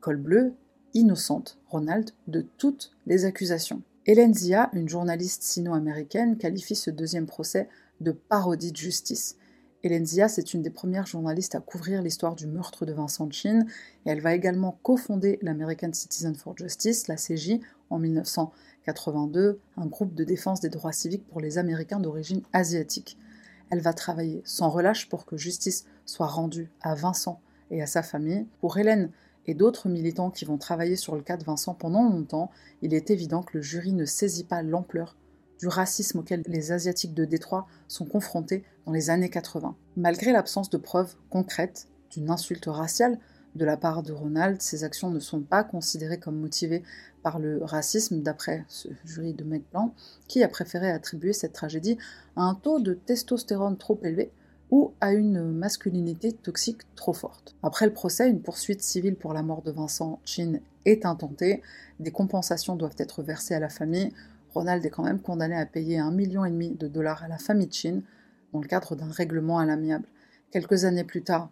col 0.00 0.18
bleu, 0.18 0.52
innocente 0.98 1.58
Ronald 1.68 2.10
de 2.26 2.44
toutes 2.58 2.90
les 3.06 3.24
accusations. 3.24 3.82
Hélène 4.06 4.34
Zia, 4.34 4.70
une 4.72 4.88
journaliste 4.88 5.42
sino-américaine, 5.42 6.38
qualifie 6.38 6.74
ce 6.74 6.90
deuxième 6.90 7.26
procès 7.26 7.68
de 8.00 8.12
parodie 8.12 8.72
de 8.72 8.76
justice. 8.76 9.36
Hélène 9.84 10.06
Zia, 10.06 10.28
c'est 10.28 10.54
une 10.54 10.62
des 10.62 10.70
premières 10.70 11.06
journalistes 11.06 11.54
à 11.54 11.60
couvrir 11.60 12.02
l'histoire 12.02 12.34
du 12.34 12.46
meurtre 12.46 12.84
de 12.84 12.92
Vincent 12.92 13.30
Chin, 13.30 13.64
et 14.06 14.10
elle 14.10 14.20
va 14.20 14.34
également 14.34 14.78
cofonder 14.82 15.38
l'American 15.40 15.92
Citizen 15.92 16.34
for 16.34 16.56
Justice, 16.56 17.06
la 17.06 17.16
CJ, 17.16 17.60
en 17.90 17.98
1982, 17.98 19.60
un 19.76 19.86
groupe 19.86 20.14
de 20.14 20.24
défense 20.24 20.60
des 20.60 20.68
droits 20.68 20.92
civiques 20.92 21.26
pour 21.28 21.40
les 21.40 21.58
Américains 21.58 22.00
d'origine 22.00 22.42
asiatique. 22.52 23.16
Elle 23.70 23.80
va 23.80 23.92
travailler 23.92 24.42
sans 24.44 24.70
relâche 24.70 25.08
pour 25.08 25.26
que 25.26 25.36
justice 25.36 25.84
soit 26.06 26.26
rendue 26.26 26.70
à 26.80 26.94
Vincent 26.94 27.40
et 27.70 27.82
à 27.82 27.86
sa 27.86 28.02
famille. 28.02 28.46
Pour 28.60 28.78
Hélène, 28.78 29.10
et 29.48 29.54
d'autres 29.54 29.88
militants 29.88 30.30
qui 30.30 30.44
vont 30.44 30.58
travailler 30.58 30.94
sur 30.94 31.16
le 31.16 31.22
cas 31.22 31.38
de 31.38 31.44
Vincent 31.44 31.74
pendant 31.74 32.04
longtemps, 32.04 32.50
il 32.82 32.92
est 32.92 33.10
évident 33.10 33.42
que 33.42 33.56
le 33.56 33.62
jury 33.62 33.94
ne 33.94 34.04
saisit 34.04 34.44
pas 34.44 34.62
l'ampleur 34.62 35.16
du 35.58 35.66
racisme 35.66 36.18
auquel 36.18 36.42
les 36.46 36.70
Asiatiques 36.70 37.14
de 37.14 37.24
Détroit 37.24 37.66
sont 37.88 38.04
confrontés 38.04 38.62
dans 38.84 38.92
les 38.92 39.08
années 39.08 39.30
80. 39.30 39.74
Malgré 39.96 40.32
l'absence 40.32 40.68
de 40.68 40.76
preuves 40.76 41.16
concrètes 41.30 41.88
d'une 42.10 42.30
insulte 42.30 42.66
raciale 42.66 43.18
de 43.54 43.64
la 43.64 43.78
part 43.78 44.02
de 44.02 44.12
Ronald, 44.12 44.60
ces 44.60 44.84
actions 44.84 45.10
ne 45.10 45.18
sont 45.18 45.40
pas 45.40 45.64
considérées 45.64 46.20
comme 46.20 46.38
motivées 46.38 46.84
par 47.22 47.38
le 47.38 47.64
racisme, 47.64 48.20
d'après 48.20 48.66
ce 48.68 48.88
jury 49.06 49.32
de 49.32 49.44
mecs 49.44 49.64
qui 50.28 50.44
a 50.44 50.48
préféré 50.48 50.90
attribuer 50.90 51.32
cette 51.32 51.54
tragédie 51.54 51.96
à 52.36 52.42
un 52.42 52.54
taux 52.54 52.80
de 52.80 52.92
testostérone 52.92 53.78
trop 53.78 53.98
élevé 54.04 54.30
ou 54.70 54.92
à 55.00 55.12
une 55.12 55.50
masculinité 55.52 56.32
toxique 56.32 56.82
trop 56.94 57.12
forte. 57.12 57.56
Après 57.62 57.86
le 57.86 57.92
procès, 57.92 58.28
une 58.28 58.40
poursuite 58.40 58.82
civile 58.82 59.16
pour 59.16 59.32
la 59.32 59.42
mort 59.42 59.62
de 59.62 59.70
Vincent 59.70 60.20
Chin 60.24 60.60
est 60.84 61.06
intentée, 61.06 61.62
des 62.00 62.10
compensations 62.10 62.76
doivent 62.76 62.96
être 62.98 63.22
versées 63.22 63.54
à 63.54 63.60
la 63.60 63.68
famille. 63.68 64.12
Ronald 64.54 64.84
est 64.84 64.90
quand 64.90 65.02
même 65.02 65.20
condamné 65.20 65.56
à 65.56 65.66
payer 65.66 65.98
un 65.98 66.10
million 66.10 66.44
et 66.44 66.50
demi 66.50 66.70
de 66.70 66.88
dollars 66.88 67.22
à 67.22 67.28
la 67.28 67.38
famille 67.38 67.72
Chin 67.72 68.00
dans 68.52 68.60
le 68.60 68.66
cadre 68.66 68.94
d'un 68.94 69.10
règlement 69.10 69.58
à 69.58 69.66
l'amiable. 69.66 70.06
Quelques 70.50 70.84
années 70.84 71.04
plus 71.04 71.22
tard, 71.22 71.50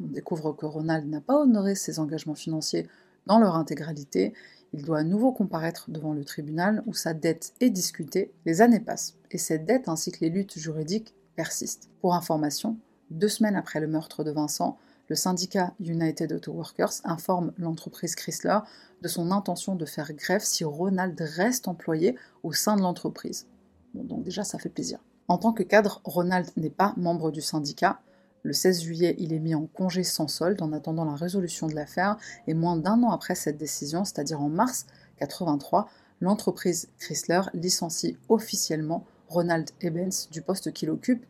on 0.00 0.06
découvre 0.06 0.52
que 0.52 0.66
Ronald 0.66 1.08
n'a 1.08 1.20
pas 1.20 1.38
honoré 1.38 1.74
ses 1.74 1.98
engagements 1.98 2.34
financiers 2.34 2.88
dans 3.26 3.38
leur 3.38 3.56
intégralité. 3.56 4.34
Il 4.72 4.82
doit 4.84 4.98
à 4.98 5.04
nouveau 5.04 5.32
comparaître 5.32 5.90
devant 5.90 6.12
le 6.12 6.24
tribunal 6.24 6.82
où 6.86 6.94
sa 6.94 7.14
dette 7.14 7.54
est 7.60 7.70
discutée. 7.70 8.32
Les 8.44 8.60
années 8.60 8.80
passent 8.80 9.14
et 9.30 9.38
cette 9.38 9.64
dette 9.64 9.88
ainsi 9.88 10.10
que 10.10 10.20
les 10.20 10.30
luttes 10.30 10.58
juridiques 10.58 11.14
persiste. 11.34 11.90
Pour 12.00 12.14
information, 12.14 12.76
deux 13.10 13.28
semaines 13.28 13.56
après 13.56 13.80
le 13.80 13.86
meurtre 13.86 14.24
de 14.24 14.30
Vincent, 14.30 14.78
le 15.08 15.16
syndicat 15.16 15.74
United 15.80 16.32
Auto 16.32 16.52
Workers 16.52 17.00
informe 17.04 17.52
l'entreprise 17.58 18.14
Chrysler 18.14 18.58
de 19.02 19.08
son 19.08 19.30
intention 19.30 19.74
de 19.74 19.84
faire 19.84 20.12
grève 20.14 20.42
si 20.42 20.64
Ronald 20.64 21.20
reste 21.20 21.68
employé 21.68 22.16
au 22.42 22.52
sein 22.52 22.76
de 22.76 22.80
l'entreprise. 22.80 23.46
Bon, 23.92 24.04
donc 24.04 24.22
déjà, 24.22 24.44
ça 24.44 24.58
fait 24.58 24.70
plaisir. 24.70 24.98
En 25.28 25.38
tant 25.38 25.52
que 25.52 25.62
cadre, 25.62 26.00
Ronald 26.04 26.50
n'est 26.56 26.70
pas 26.70 26.94
membre 26.96 27.30
du 27.30 27.40
syndicat. 27.42 28.00
Le 28.42 28.52
16 28.52 28.82
juillet, 28.82 29.14
il 29.18 29.32
est 29.32 29.38
mis 29.38 29.54
en 29.54 29.66
congé 29.66 30.04
sans 30.04 30.28
solde 30.28 30.60
en 30.62 30.72
attendant 30.72 31.04
la 31.04 31.16
résolution 31.16 31.66
de 31.66 31.74
l'affaire, 31.74 32.16
et 32.46 32.54
moins 32.54 32.76
d'un 32.76 33.02
an 33.02 33.10
après 33.10 33.34
cette 33.34 33.56
décision, 33.56 34.04
c'est-à-dire 34.04 34.40
en 34.40 34.48
mars 34.48 34.86
83, 35.18 35.88
l'entreprise 36.20 36.88
Chrysler 36.98 37.42
licencie 37.54 38.18
officiellement 38.28 39.06
Ronald 39.28 39.70
Ebens 39.80 40.28
du 40.30 40.42
poste 40.42 40.72
qu'il 40.72 40.90
occupe 40.90 41.24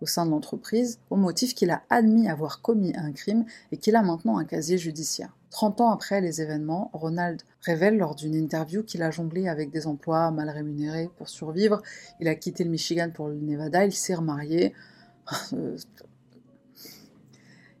au 0.00 0.06
sein 0.06 0.26
de 0.26 0.30
l'entreprise 0.30 1.00
au 1.10 1.16
motif 1.16 1.54
qu'il 1.54 1.70
a 1.70 1.82
admis 1.90 2.28
avoir 2.28 2.60
commis 2.62 2.94
un 2.96 3.12
crime 3.12 3.44
et 3.72 3.76
qu'il 3.76 3.96
a 3.96 4.02
maintenant 4.02 4.38
un 4.38 4.44
casier 4.44 4.78
judiciaire. 4.78 5.34
30 5.50 5.80
ans 5.80 5.90
après 5.90 6.20
les 6.20 6.42
événements, 6.42 6.90
Ronald 6.92 7.42
révèle 7.62 7.96
lors 7.96 8.14
d'une 8.14 8.34
interview 8.34 8.82
qu'il 8.82 9.02
a 9.02 9.10
jonglé 9.10 9.48
avec 9.48 9.70
des 9.70 9.86
emplois 9.86 10.30
mal 10.30 10.50
rémunérés 10.50 11.10
pour 11.16 11.28
survivre. 11.28 11.82
Il 12.20 12.28
a 12.28 12.34
quitté 12.34 12.64
le 12.64 12.70
Michigan 12.70 13.10
pour 13.12 13.28
le 13.28 13.36
Nevada, 13.36 13.84
il 13.84 13.92
s'est 13.92 14.14
remarié. 14.14 14.74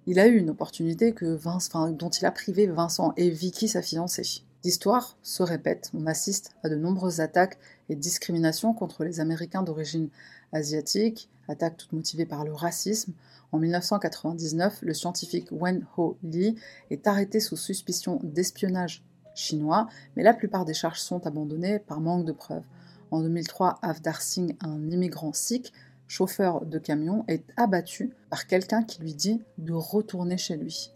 il 0.06 0.18
a 0.18 0.26
eu 0.26 0.38
une 0.38 0.50
opportunité 0.50 1.12
que 1.12 1.26
Vince, 1.26 1.70
dont 1.92 2.08
il 2.08 2.24
a 2.24 2.32
privé 2.32 2.66
Vincent 2.66 3.12
et 3.16 3.28
Vicky, 3.28 3.68
sa 3.68 3.82
fiancée. 3.82 4.42
L'histoire 4.64 5.16
se 5.22 5.44
répète, 5.44 5.90
on 5.94 6.06
assiste 6.06 6.56
à 6.64 6.68
de 6.68 6.74
nombreuses 6.74 7.20
attaques 7.20 7.58
et 7.88 7.94
discriminations 7.94 8.74
contre 8.74 9.04
les 9.04 9.20
Américains 9.20 9.62
d'origine 9.62 10.08
asiatique, 10.52 11.30
attaques 11.46 11.76
toutes 11.76 11.92
motivées 11.92 12.26
par 12.26 12.44
le 12.44 12.52
racisme. 12.52 13.12
En 13.52 13.58
1999, 13.58 14.80
le 14.82 14.94
scientifique 14.94 15.48
Wen 15.52 15.86
Ho 15.96 16.18
Lee 16.24 16.56
est 16.90 17.06
arrêté 17.06 17.38
sous 17.38 17.56
suspicion 17.56 18.18
d'espionnage 18.24 19.04
chinois, 19.36 19.88
mais 20.16 20.24
la 20.24 20.34
plupart 20.34 20.64
des 20.64 20.74
charges 20.74 21.00
sont 21.00 21.24
abandonnées 21.26 21.78
par 21.78 22.00
manque 22.00 22.24
de 22.24 22.32
preuves. 22.32 22.64
En 23.12 23.20
2003, 23.22 23.78
Avdar 23.82 24.20
Singh, 24.20 24.56
un 24.60 24.90
immigrant 24.90 25.32
sikh, 25.32 25.72
chauffeur 26.08 26.66
de 26.66 26.78
camion, 26.78 27.24
est 27.28 27.44
abattu 27.56 28.10
par 28.28 28.48
quelqu'un 28.48 28.82
qui 28.82 29.00
lui 29.02 29.14
dit 29.14 29.40
de 29.56 29.72
retourner 29.72 30.36
chez 30.36 30.56
lui. 30.56 30.90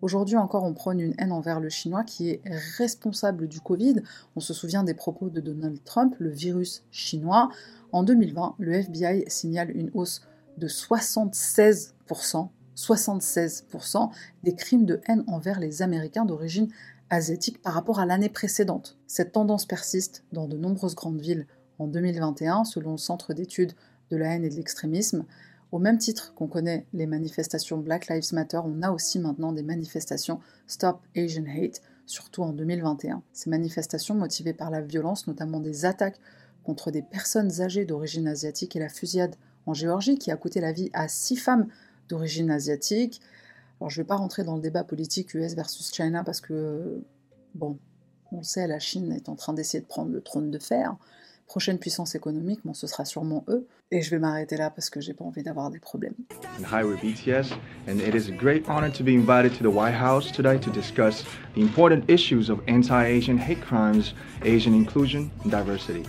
Aujourd'hui 0.00 0.36
encore, 0.36 0.62
on 0.62 0.74
prône 0.74 1.00
une 1.00 1.14
haine 1.18 1.32
envers 1.32 1.58
le 1.58 1.68
chinois 1.68 2.04
qui 2.04 2.30
est 2.30 2.40
responsable 2.76 3.48
du 3.48 3.60
Covid. 3.60 3.96
On 4.36 4.40
se 4.40 4.54
souvient 4.54 4.84
des 4.84 4.94
propos 4.94 5.28
de 5.28 5.40
Donald 5.40 5.82
Trump, 5.84 6.14
le 6.18 6.30
virus 6.30 6.84
chinois. 6.92 7.48
En 7.90 8.04
2020, 8.04 8.54
le 8.58 8.74
FBI 8.74 9.24
signale 9.26 9.70
une 9.76 9.90
hausse 9.94 10.22
de 10.56 10.68
76%, 10.68 12.48
76% 12.76 14.10
des 14.44 14.54
crimes 14.54 14.84
de 14.84 15.00
haine 15.08 15.24
envers 15.26 15.58
les 15.58 15.82
Américains 15.82 16.24
d'origine 16.24 16.68
asiatique 17.10 17.60
par 17.60 17.74
rapport 17.74 17.98
à 17.98 18.06
l'année 18.06 18.28
précédente. 18.28 18.98
Cette 19.06 19.32
tendance 19.32 19.66
persiste 19.66 20.24
dans 20.32 20.46
de 20.46 20.56
nombreuses 20.56 20.94
grandes 20.94 21.20
villes 21.20 21.46
en 21.80 21.88
2021, 21.88 22.64
selon 22.64 22.92
le 22.92 22.98
Centre 22.98 23.34
d'études 23.34 23.72
de 24.10 24.16
la 24.16 24.34
haine 24.34 24.44
et 24.44 24.50
de 24.50 24.54
l'extrémisme. 24.54 25.24
Au 25.70 25.78
même 25.78 25.98
titre 25.98 26.32
qu'on 26.34 26.46
connaît 26.46 26.86
les 26.94 27.06
manifestations 27.06 27.76
Black 27.76 28.08
Lives 28.08 28.32
Matter, 28.32 28.60
on 28.64 28.82
a 28.82 28.90
aussi 28.90 29.18
maintenant 29.18 29.52
des 29.52 29.62
manifestations 29.62 30.40
Stop 30.66 31.00
Asian 31.14 31.44
Hate, 31.44 31.82
surtout 32.06 32.42
en 32.42 32.52
2021. 32.52 33.22
Ces 33.34 33.50
manifestations 33.50 34.14
motivées 34.14 34.54
par 34.54 34.70
la 34.70 34.80
violence, 34.80 35.26
notamment 35.26 35.60
des 35.60 35.84
attaques 35.84 36.18
contre 36.64 36.90
des 36.90 37.02
personnes 37.02 37.60
âgées 37.60 37.84
d'origine 37.84 38.28
asiatique 38.28 38.76
et 38.76 38.78
la 38.78 38.88
fusillade 38.88 39.36
en 39.66 39.74
Géorgie 39.74 40.18
qui 40.18 40.30
a 40.30 40.36
coûté 40.36 40.60
la 40.60 40.72
vie 40.72 40.90
à 40.94 41.06
six 41.08 41.36
femmes 41.36 41.68
d'origine 42.08 42.50
asiatique. 42.50 43.20
Alors 43.78 43.90
je 43.90 44.00
ne 44.00 44.04
vais 44.04 44.08
pas 44.08 44.16
rentrer 44.16 44.44
dans 44.44 44.56
le 44.56 44.62
débat 44.62 44.84
politique 44.84 45.34
US 45.34 45.54
versus 45.54 45.92
China 45.92 46.24
parce 46.24 46.40
que, 46.40 47.02
bon, 47.54 47.78
on 48.32 48.42
sait, 48.42 48.66
la 48.66 48.78
Chine 48.78 49.12
est 49.12 49.28
en 49.28 49.36
train 49.36 49.52
d'essayer 49.52 49.82
de 49.82 49.86
prendre 49.86 50.12
le 50.12 50.22
trône 50.22 50.50
de 50.50 50.58
fer 50.58 50.96
prochaine 51.48 51.78
puissance 51.78 52.14
économique, 52.14 52.60
bon, 52.64 52.74
ce 52.74 52.86
sera 52.86 53.04
sûrement 53.04 53.44
eux. 53.48 53.66
Et 53.90 54.02
je 54.02 54.10
vais 54.10 54.18
m'arrêter 54.18 54.56
là 54.56 54.70
parce 54.70 54.90
que 54.90 55.00
j'ai 55.00 55.14
pas 55.14 55.24
envie 55.24 55.42
d'avoir 55.42 55.70
des 55.70 55.78
problèmes. 55.78 56.14
Hi, 56.70 56.84
we're 56.84 56.98
BTS, 56.98 57.52
and 57.88 58.00
it 58.00 58.14
is 58.14 58.28
a 58.28 58.32
great 58.32 58.68
honor 58.68 58.90
to 58.90 59.02
be 59.02 59.14
invited 59.14 59.56
to 59.56 59.62
the 59.62 59.74
White 59.74 59.94
House 59.94 60.30
today 60.30 60.58
to 60.58 60.70
discuss 60.70 61.24
the 61.54 61.62
important 61.62 62.04
issues 62.08 62.50
of 62.50 62.60
anti-Asian 62.68 63.38
hate 63.38 63.62
crimes, 63.62 64.14
Asian 64.44 64.74
inclusion, 64.74 65.30
and 65.42 65.50
diversity. 65.50 66.04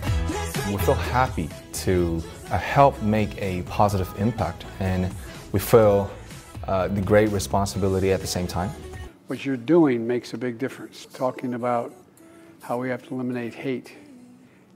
We 0.70 0.76
feel 0.76 0.94
happy 0.94 1.48
to 1.84 2.22
uh, 2.50 2.58
help 2.58 3.00
make 3.02 3.30
a 3.40 3.62
positive 3.62 4.08
impact, 4.18 4.66
and 4.78 5.10
we 5.52 5.58
feel 5.58 6.10
uh, 6.68 6.88
the 6.88 7.00
great 7.00 7.30
responsibility 7.30 8.12
at 8.12 8.20
the 8.20 8.26
same 8.26 8.46
time. 8.46 8.70
What 9.28 9.46
you're 9.46 9.56
doing 9.56 10.06
makes 10.06 10.34
a 10.34 10.38
big 10.38 10.58
difference. 10.58 11.06
Talking 11.14 11.54
about 11.54 11.94
how 12.60 12.78
we 12.78 12.90
have 12.90 13.02
to 13.08 13.14
eliminate 13.14 13.54
hate 13.54 13.96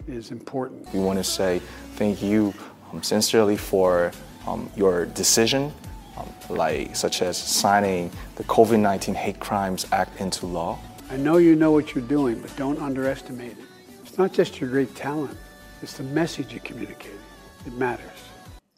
is 0.09 0.31
important. 0.31 0.93
We 0.93 1.01
want 1.01 1.19
to 1.19 1.25
say 1.25 1.61
thank 1.97 2.23
you 2.23 2.55
um, 2.93 3.03
sincerely 3.03 3.57
for 3.57 4.13
um, 4.47 4.71
your 4.77 5.07
decision, 5.07 5.73
um, 6.17 6.29
like 6.49 6.95
such 6.95 7.23
as 7.23 7.37
signing 7.37 8.11
the 8.37 8.45
COVID-19 8.45 9.15
Hate 9.15 9.41
Crimes 9.41 9.87
Act 9.93 10.21
into 10.21 10.47
law. 10.47 10.79
I 11.11 11.17
know 11.17 11.37
you 11.37 11.55
know 11.55 11.71
what 11.71 11.95
you're 11.95 12.07
doing, 12.07 12.41
but 12.41 12.55
don't 12.57 12.81
underestimate 12.81 13.53
it. 13.53 13.65
It's 14.05 14.19
not 14.19 14.33
just 14.33 14.61
your 14.61 14.71
great 14.71 14.95
talent, 14.95 15.37
it's 15.83 15.95
the 15.95 16.05
message 16.05 16.53
you 16.53 16.61
communicate. 16.61 17.21
It 17.67 17.73
matters. 17.75 18.31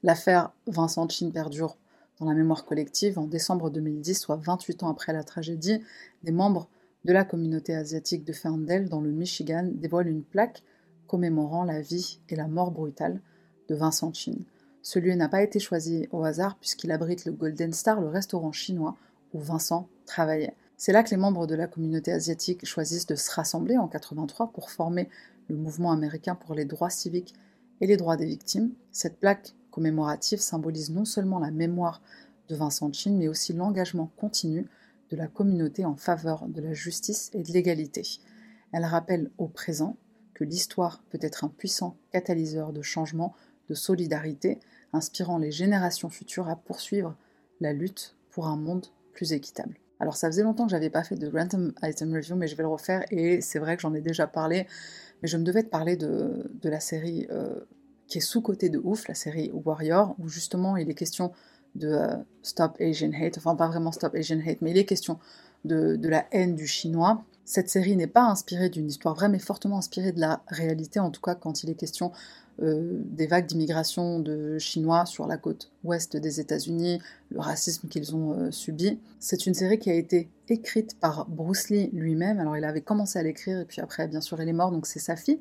L'affaire 0.03 0.51
Vincent 0.67 1.09
Chin 1.09 1.31
perdure 1.33 1.77
dans 2.21 2.27
la 2.27 2.35
mémoire 2.35 2.65
collective. 2.65 3.19
En 3.19 3.27
décembre 3.27 3.71
2010, 3.71 4.15
soit 4.19 4.37
28 4.37 4.83
ans 4.83 4.91
après 4.91 5.13
la 5.13 5.25
tragédie, 5.25 5.83
des 6.23 6.33
membres 6.33 6.69
de 7.05 7.13
la 7.13 7.25
communauté 7.25 7.75
asiatique 7.75 8.25
de 8.25 8.33
Ferndale 8.33 8.89
dans 8.89 9.01
le 9.01 9.11
Michigan 9.11 9.69
dévoile 9.73 10.09
une 10.09 10.23
plaque 10.23 10.63
commémorant 11.07 11.65
la 11.65 11.81
vie 11.81 12.21
et 12.29 12.37
la 12.37 12.49
mort 12.49 12.71
brutale 12.71 13.21
de 13.69 13.75
Vincent 13.75 14.13
Chin. 14.13 14.37
Ce 14.83 14.99
lieu 14.99 15.15
n'a 15.15 15.29
pas 15.29 15.43
été 15.43 15.59
choisi 15.59 16.09
au 16.13 16.23
hasard 16.23 16.57
puisqu'il 16.59 16.93
abrite 16.93 17.25
le 17.25 17.33
Golden 17.33 17.73
Star, 17.73 18.01
le 18.01 18.09
restaurant 18.09 18.53
chinois 18.53 18.97
où 19.33 19.41
Vincent 19.41 19.89
travaillait. 20.07 20.55
C'est 20.77 20.93
là 20.93 21.03
que 21.03 21.11
les 21.11 21.17
membres 21.17 21.47
de 21.47 21.55
la 21.55 21.67
communauté 21.67 22.13
asiatique 22.13 22.67
choisissent 22.67 23.07
de 23.07 23.15
se 23.15 23.31
rassembler 23.31 23.79
en 23.79 23.89
83 23.89 24.53
pour 24.53 24.71
former 24.71 25.09
le 25.49 25.57
mouvement 25.57 25.91
américain 25.91 26.35
pour 26.35 26.55
les 26.55 26.65
droits 26.65 26.91
civiques 26.91 27.35
et 27.81 27.87
les 27.87 27.97
droits 27.97 28.17
des 28.17 28.27
victimes. 28.27 28.73
Cette 28.93 29.19
plaque 29.19 29.55
commémorative 29.71 30.41
symbolise 30.41 30.91
non 30.91 31.05
seulement 31.05 31.39
la 31.39 31.51
mémoire 31.51 32.03
de 32.49 32.57
Vincent 32.57 32.93
Chin, 32.93 33.13
mais 33.13 33.29
aussi 33.29 33.53
l'engagement 33.53 34.11
continu 34.17 34.67
de 35.11 35.17
la 35.17 35.29
communauté 35.29 35.85
en 35.85 35.97
faveur 35.97 36.47
de 36.49 36.61
la 36.61 36.75
justice 36.75 37.31
et 37.33 37.43
de 37.43 37.53
l'égalité. 37.53 38.03
Elle 38.73 38.85
rappelle 38.85 39.31
au 39.39 39.49
présent 39.49 39.97
que 40.37 40.45
l'histoire 40.45 41.03
peut 41.09 41.19
être 41.23 41.45
un 41.45 41.49
puissant 41.49 41.97
catalyseur 42.13 42.75
de 42.75 42.83
changement, 42.83 43.35
de 43.71 43.75
solidarité, 43.75 44.61
inspirant 44.93 45.39
les 45.39 45.51
générations 45.51 46.11
futures 46.11 46.49
à 46.51 46.57
poursuivre 46.57 47.17
la 47.63 47.73
lutte 47.73 48.17
pour 48.31 48.47
un 48.47 48.57
monde 48.57 48.85
plus 49.15 49.33
équitable. 49.33 49.79
Alors 49.99 50.15
ça 50.15 50.29
faisait 50.29 50.43
longtemps 50.43 50.67
que 50.67 50.73
j'avais 50.73 50.91
pas 50.91 51.05
fait 51.05 51.17
de 51.17 51.27
random 51.27 51.73
item 51.83 52.13
review, 52.13 52.37
mais 52.37 52.49
je 52.49 52.55
vais 52.55 52.65
le 52.65 52.69
refaire 52.69 53.03
et 53.11 53.41
c'est 53.41 53.59
vrai 53.59 53.77
que 53.77 53.83
j'en 53.83 53.95
ai 53.95 54.03
déjà 54.03 54.27
parlé, 54.27 54.67
mais 55.23 55.29
je 55.29 55.39
me 55.39 55.43
devais 55.43 55.63
de 55.63 55.69
parler 55.69 55.97
de, 55.97 56.51
la 56.65 56.81
série 56.81 57.27
euh, 57.31 57.61
qui 58.07 58.19
est 58.19 58.21
sous-côté 58.21 58.69
de 58.69 58.79
ouf, 58.79 59.09
la 59.09 59.15
série 59.15 59.51
Warrior, 59.55 60.15
où 60.19 60.29
justement 60.29 60.77
il 60.77 60.91
est 60.91 60.95
question 60.95 61.33
de 61.77 61.89
euh, 61.89 62.15
Stop 62.43 62.77
Asian 62.79 63.13
Hate, 63.19 63.39
enfin 63.39 63.57
pas 63.57 63.69
vraiment 63.69 63.91
Stop 63.91 64.15
Asian 64.15 64.41
Hate, 64.47 64.61
mais 64.61 64.73
il 64.73 64.77
est 64.77 64.85
question 64.85 65.19
de 65.65 66.09
la 66.09 66.27
haine 66.31 66.55
du 66.55 66.67
chinois. 66.67 67.25
Cette 67.47 67.71
série 67.71 67.95
n'est 67.95 68.09
pas 68.09 68.25
inspirée 68.25 68.69
d'une 68.71 68.89
histoire 68.89 69.15
vraie, 69.15 69.29
mais 69.29 69.39
fortement 69.39 69.79
inspirée 69.79 70.11
de 70.11 70.19
la 70.19 70.43
réalité, 70.49 70.99
en 70.99 71.13
tout 71.13 71.21
cas 71.21 71.37
quand 71.37 71.63
il 71.63 71.71
est 71.71 71.77
question 71.77 72.11
euh, 72.61 73.01
des 73.05 73.29
vagues 73.29 73.47
d'immigration 73.47 74.19
de 74.19 74.59
Chinois 74.59 75.07
sur 75.07 75.29
la 75.29 75.37
côte 75.37 75.71
ouest 75.85 76.17
des 76.17 76.41
États-Unis, 76.41 77.01
le 77.31 77.39
racisme 77.39 77.87
qu'ils 77.87 78.17
ont 78.17 78.33
euh, 78.33 78.51
subi. 78.51 78.99
C'est 79.21 79.47
une 79.47 79.55
série 79.55 79.79
qui 79.79 79.91
a 79.91 79.95
été 79.95 80.29
écrite 80.49 80.99
par 80.99 81.27
Bruce 81.29 81.69
Lee 81.69 81.89
lui-même. 81.93 82.41
Alors 82.41 82.57
il 82.57 82.65
avait 82.65 82.81
commencé 82.81 83.17
à 83.17 83.23
l'écrire 83.23 83.61
et 83.61 83.65
puis 83.65 83.81
après, 83.81 84.09
bien 84.09 84.21
sûr, 84.21 84.43
il 84.43 84.49
est 84.49 84.53
mort, 84.53 84.73
donc 84.73 84.85
c'est 84.85 84.99
sa 84.99 85.15
fille, 85.15 85.39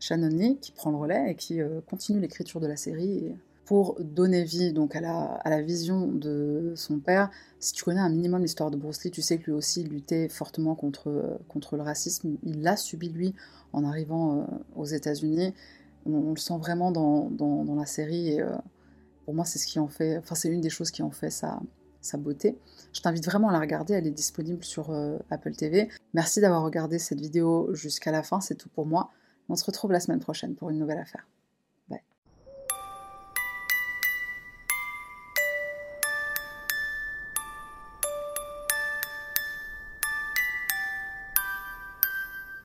Shannon 0.00 0.36
Lee, 0.36 0.58
qui 0.60 0.72
prend 0.72 0.90
le 0.90 0.96
relais 0.96 1.30
et 1.30 1.34
qui 1.36 1.60
euh, 1.60 1.80
continue 1.88 2.18
l'écriture 2.18 2.58
de 2.58 2.66
la 2.66 2.76
série. 2.76 3.32
Pour 3.64 3.96
donner 4.00 4.44
vie 4.44 4.72
donc 4.72 4.94
à 4.94 5.00
la, 5.00 5.62
vision 5.62 6.06
de 6.06 6.72
son 6.76 6.98
père. 6.98 7.30
Si 7.60 7.72
tu 7.72 7.84
connais 7.84 8.00
un 8.00 8.10
minimum 8.10 8.42
l'histoire 8.42 8.70
de 8.70 8.76
Bruce 8.76 9.04
Lee, 9.04 9.10
tu 9.10 9.22
sais 9.22 9.38
que 9.38 9.46
lui 9.46 9.52
aussi 9.52 9.84
luttait 9.84 10.28
fortement 10.28 10.74
contre, 10.74 11.38
contre 11.48 11.76
le 11.76 11.82
racisme. 11.82 12.36
Il 12.42 12.62
l'a 12.62 12.76
subi 12.76 13.08
lui 13.08 13.34
en 13.72 13.84
arrivant 13.84 14.46
aux 14.76 14.84
États-Unis 14.84 15.54
on, 16.06 16.30
le 16.30 16.36
sent 16.36 16.58
vraiment 16.58 16.92
dans, 16.92 17.74
la 17.76 17.86
série 17.86 18.30
et 18.30 18.42
euh, 18.42 18.54
pour 19.24 19.34
moi 19.34 19.44
c'est 19.44 19.58
ce 19.58 19.66
qui 19.66 19.78
en 19.78 19.88
fait, 19.88 20.18
enfin 20.18 20.34
c'est 20.34 20.48
une 20.48 20.60
des 20.60 20.70
choses 20.70 20.90
qui 20.90 21.02
en 21.02 21.10
fait 21.10 21.30
sa, 21.30 21.60
sa 22.00 22.18
beauté. 22.18 22.58
Je 22.92 23.00
t'invite 23.00 23.24
vraiment 23.24 23.48
à 23.48 23.52
la 23.52 23.60
regarder, 23.60 23.94
elle 23.94 24.06
est 24.06 24.10
disponible 24.10 24.64
sur 24.64 24.90
euh, 24.90 25.18
Apple 25.30 25.54
TV. 25.54 25.88
Merci 26.12 26.40
d'avoir 26.40 26.62
regardé 26.62 26.98
cette 26.98 27.20
vidéo 27.20 27.70
jusqu'à 27.74 28.12
la 28.12 28.22
fin, 28.22 28.40
c'est 28.40 28.54
tout 28.54 28.68
pour 28.68 28.86
moi. 28.86 29.10
On 29.48 29.56
se 29.56 29.64
retrouve 29.64 29.92
la 29.92 30.00
semaine 30.00 30.20
prochaine 30.20 30.54
pour 30.54 30.70
une 30.70 30.78
nouvelle 30.78 30.98
affaire. 30.98 31.26